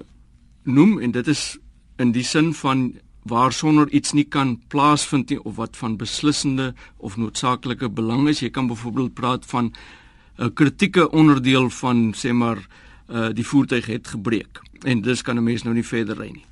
noem 0.64 1.00
en 1.00 1.10
dit 1.10 1.26
is 1.28 1.58
in 1.96 2.12
die 2.12 2.22
sin 2.22 2.54
van 2.54 2.94
waar 3.22 3.52
sonder 3.52 3.88
iets 3.88 4.12
nie 4.12 4.24
kan 4.24 4.62
plaasvind 4.68 5.30
nie 5.30 5.42
of 5.44 5.56
wat 5.56 5.76
van 5.76 5.96
beslissende 5.96 6.74
of 6.96 7.16
noodsaaklike 7.16 7.88
belang 7.88 8.28
is. 8.28 8.40
Jy 8.40 8.50
kan 8.50 8.66
byvoorbeeld 8.66 9.14
praat 9.14 9.46
van 9.46 9.72
'n 10.38 10.52
kritieke 10.52 11.10
onderdeel 11.10 11.70
van 11.70 12.14
sê 12.14 12.32
maar 12.32 12.66
uh 13.08 13.32
die 13.32 13.46
voertuig 13.46 13.86
het 13.86 14.08
gebreek 14.08 14.60
en 14.82 15.02
dis 15.02 15.22
kan 15.22 15.36
'n 15.36 15.44
mens 15.44 15.62
nou 15.62 15.74
nie 15.74 15.86
verder 15.86 16.16
ry 16.16 16.30
nie. 16.30 16.44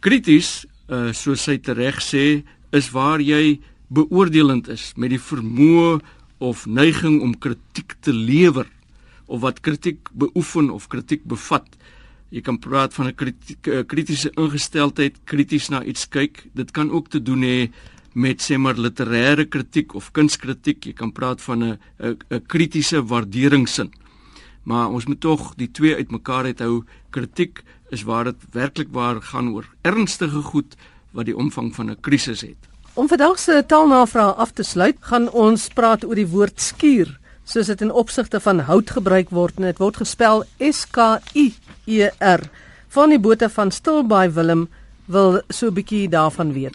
Krities 0.00 0.66
uh 0.88 1.12
soos 1.12 1.42
sy 1.42 1.58
tereg 1.58 2.00
sê, 2.02 2.42
is 2.72 2.90
waar 2.90 3.20
jy 3.20 3.60
beoordelend 3.90 4.68
is 4.70 4.92
met 4.96 5.10
die 5.10 5.20
vermoë 5.20 5.98
of 6.40 6.64
neiging 6.66 7.20
om 7.20 7.34
kritiek 7.38 7.96
te 8.00 8.14
lewer 8.14 8.68
of 9.26 9.42
wat 9.44 9.60
kritiek 9.60 10.08
beoefen 10.12 10.70
of 10.70 10.88
kritiek 10.90 11.24
bevat. 11.28 11.66
Jy 12.30 12.42
kan 12.46 12.58
praat 12.58 12.94
van 12.94 13.06
'n 13.06 13.86
kritiese 13.86 14.30
ingesteldheid, 14.30 15.20
krities 15.24 15.68
na 15.68 15.82
iets 15.84 16.08
kyk. 16.08 16.46
Dit 16.54 16.70
kan 16.70 16.90
ook 16.90 17.08
te 17.08 17.22
doen 17.22 17.42
hê 17.42 17.70
met 18.14 18.40
sê 18.42 18.58
maar 18.58 18.74
literêre 18.74 19.48
kritiek 19.48 19.94
of 19.94 20.12
kunskritiek. 20.12 20.84
Jy 20.84 20.92
kan 20.92 21.12
praat 21.12 21.42
van 21.42 21.62
'n 21.62 21.78
'n 21.98 22.46
kritiese 22.46 23.04
waarderingssin. 23.04 23.90
Maar 24.62 24.88
ons 24.88 25.06
moet 25.06 25.20
tog 25.20 25.54
die 25.56 25.70
twee 25.70 25.94
uitmekaar 25.94 26.44
uithou. 26.44 26.84
Kritiek 27.10 27.62
is 27.90 28.02
waar 28.02 28.24
dit 28.24 28.36
werklik 28.52 28.88
waar 28.92 29.22
gaan 29.22 29.48
oor 29.54 29.66
ernstige 29.82 30.42
goed 30.42 30.76
wat 31.10 31.26
die 31.26 31.36
omvang 31.36 31.74
van 31.74 31.90
'n 31.90 32.00
krisis 32.00 32.40
het. 32.40 32.69
Om 32.94 33.08
vandag 33.08 33.38
se 33.38 33.64
taalnavraag 33.66 34.36
af 34.36 34.50
te 34.50 34.62
sluit, 34.62 34.96
gaan 35.00 35.28
ons 35.30 35.68
praat 35.74 36.02
oor 36.04 36.18
die 36.18 36.26
woord 36.26 36.58
skuur, 36.60 37.12
soos 37.46 37.68
dit 37.70 37.84
in 37.86 37.92
opsigte 37.94 38.40
van 38.42 38.64
hout 38.66 38.90
gebruik 38.90 39.30
word 39.30 39.60
en 39.60 39.68
dit 39.68 39.78
word 39.78 40.00
gespel 40.02 40.42
S 40.58 40.82
K 40.90 41.20
U 41.38 41.44
E 41.86 42.08
R. 42.18 42.42
Van 42.90 43.14
die 43.14 43.20
bote 43.22 43.46
van 43.48 43.70
Stilbaai 43.70 44.32
Willem 44.34 44.66
wil 45.06 45.40
so 45.48 45.66
'n 45.66 45.74
bietjie 45.74 46.08
daarvan 46.08 46.52
weet. 46.52 46.74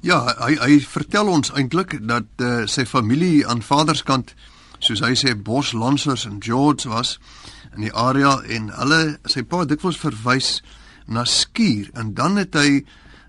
Ja, 0.00 0.34
hy 0.38 0.54
hy 0.54 0.80
vertel 0.80 1.26
ons 1.28 1.50
eintlik 1.52 1.98
dat 2.06 2.30
uh, 2.38 2.66
sy 2.66 2.84
familie 2.84 3.46
aan 3.46 3.62
vaderskant 3.62 4.34
soos 4.78 5.00
hy 5.00 5.14
sê 5.14 5.34
Boslansers 5.34 6.26
en 6.26 6.38
George 6.38 6.88
was 6.88 7.18
in 7.76 7.82
die 7.82 7.92
area 7.92 8.38
en 8.48 8.70
hulle 8.70 9.18
sy 9.24 9.42
pa 9.42 9.64
dikwels 9.64 9.98
verwys 9.98 10.62
na 11.06 11.24
skuur 11.24 11.90
en 11.94 12.14
dan 12.14 12.36
het 12.36 12.54
hy 12.54 12.84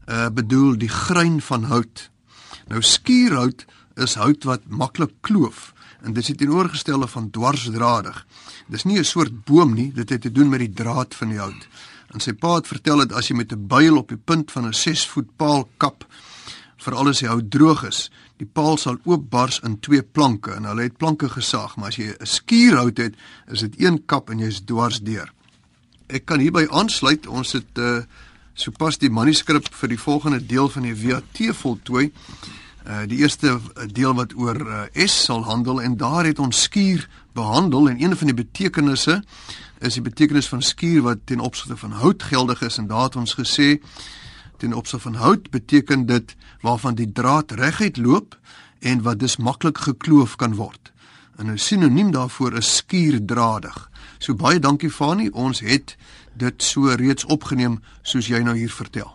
uh, 0.07 0.29
bedoel 0.29 0.77
die 0.77 0.89
grein 0.89 1.41
van 1.41 1.63
hout. 1.63 2.10
Nou 2.67 2.81
skuurhout 2.81 3.65
is 3.95 4.15
hout 4.15 4.43
wat 4.43 4.67
maklik 4.67 5.13
kloof 5.21 5.73
en 6.01 6.13
dit 6.13 6.29
is 6.29 6.35
teenoorgestelde 6.37 7.07
van 7.07 7.29
dwarsdradig. 7.29 8.25
Dis 8.67 8.83
nie 8.83 8.99
'n 8.99 9.05
soort 9.05 9.45
boom 9.45 9.73
nie, 9.73 9.91
dit 9.93 10.09
het 10.09 10.21
te 10.21 10.31
doen 10.31 10.49
met 10.49 10.59
die 10.59 10.73
draad 10.73 11.15
van 11.15 11.29
die 11.29 11.37
hout. 11.37 11.67
En 12.13 12.19
sy 12.19 12.33
pa 12.33 12.55
het 12.55 12.67
vertel 12.67 12.97
dat 12.97 13.13
as 13.13 13.27
jy 13.27 13.35
met 13.35 13.51
'n 13.51 13.67
byl 13.67 13.97
op 13.97 14.07
die 14.07 14.17
punt 14.17 14.51
van 14.51 14.67
'n 14.67 14.73
6 14.73 15.07
voet 15.07 15.35
paal 15.35 15.69
kap, 15.77 16.05
veral 16.77 17.07
as 17.07 17.19
die 17.19 17.27
hout 17.27 17.51
droog 17.51 17.83
is, 17.83 18.09
die 18.37 18.49
paal 18.49 18.77
sal 18.77 18.97
oopbars 19.03 19.59
in 19.63 19.79
twee 19.79 20.01
planke 20.01 20.51
en 20.51 20.63
hulle 20.63 20.81
het 20.81 20.97
planke 20.97 21.29
gesaag, 21.29 21.75
maar 21.75 21.87
as 21.87 21.95
jy 21.95 22.15
'n 22.19 22.25
skuurhout 22.25 22.97
het, 22.97 23.15
is 23.47 23.59
dit 23.59 23.81
een 23.81 24.05
kap 24.05 24.29
en 24.29 24.39
jy's 24.39 24.61
dwars 24.65 25.01
deur. 25.01 25.31
Ek 26.07 26.25
kan 26.25 26.39
hierby 26.39 26.67
aansluit, 26.69 27.27
ons 27.27 27.51
het 27.51 27.77
uh 27.77 28.01
sopas 28.53 28.97
die 28.97 29.09
manuskrip 29.09 29.67
vir 29.73 29.89
die 29.89 29.99
volgende 29.99 30.39
deel 30.45 30.69
van 30.69 30.87
die 30.87 30.95
VAT 30.95 31.41
voltooi. 31.55 32.11
Uh 32.85 33.03
die 33.07 33.21
eerste 33.21 33.59
deel 33.93 34.13
wat 34.17 34.33
oor 34.35 34.57
uh, 34.57 35.05
S 35.05 35.23
sal 35.25 35.43
handel 35.45 35.81
en 35.81 35.97
daar 35.97 36.25
het 36.25 36.39
ons 36.39 36.63
skuur 36.65 37.07
behandel 37.33 37.89
en 37.89 38.01
een 38.01 38.17
van 38.17 38.27
die 38.27 38.35
betekenisse 38.35 39.21
is 39.79 39.93
die 39.93 40.01
betekenis 40.01 40.47
van 40.49 40.61
skuur 40.61 41.01
wat 41.01 41.21
ten 41.25 41.39
opsigte 41.39 41.77
van 41.77 41.91
hout 41.91 42.23
geldig 42.23 42.61
is 42.61 42.77
en 42.77 42.87
daar 42.87 43.03
het 43.03 43.15
ons 43.15 43.37
gesê 43.37 43.77
ten 44.57 44.73
opsigte 44.73 45.09
van 45.09 45.21
hout 45.21 45.49
beteken 45.49 46.05
dit 46.05 46.35
waarvan 46.61 46.95
die 46.95 47.11
draad 47.11 47.51
reguit 47.51 47.97
loop 47.97 48.37
en 48.79 49.01
wat 49.01 49.19
dus 49.19 49.37
maklik 49.37 49.77
gekloof 49.77 50.35
kan 50.35 50.55
word. 50.55 50.91
en 51.41 51.51
'n 51.51 51.57
sinoniem 51.57 52.11
daarvoor 52.11 52.53
is 52.53 52.75
skuurdradig. 52.75 53.89
So 54.17 54.35
baie 54.35 54.59
dankie 54.59 54.91
Fani, 54.91 55.29
ons 55.29 55.59
het 55.59 55.97
dit 56.33 56.63
so 56.63 56.93
reeds 56.95 57.25
opgeneem 57.25 57.79
soos 58.01 58.27
jy 58.27 58.39
nou 58.43 58.55
hier 58.57 58.71
vertel. 58.71 59.11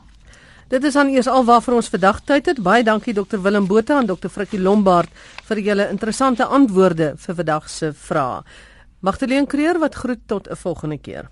Dit 0.68 0.84
is 0.84 0.96
dan 0.98 1.08
eers 1.14 1.28
alwaar 1.30 1.62
vir 1.62 1.76
ons 1.78 1.88
vandag 1.88 2.24
tyd 2.26 2.48
het. 2.50 2.62
Baie 2.62 2.82
dankie 2.82 3.14
Dr 3.14 3.38
Willem 3.38 3.68
Botha 3.70 4.00
en 4.00 4.08
Dr 4.08 4.28
Frikkie 4.28 4.58
Lombard 4.58 5.10
vir 5.46 5.60
julle 5.62 5.86
interessante 5.92 6.44
antwoorde 6.44 7.12
vir 7.22 7.38
vandag 7.38 7.68
se 7.70 7.92
vrae. 7.94 8.42
Magdalene 9.00 9.46
Creer 9.46 9.78
wat 9.78 9.94
groet 9.94 10.26
tot 10.26 10.48
'n 10.50 10.56
volgende 10.56 10.98
keer. 10.98 11.30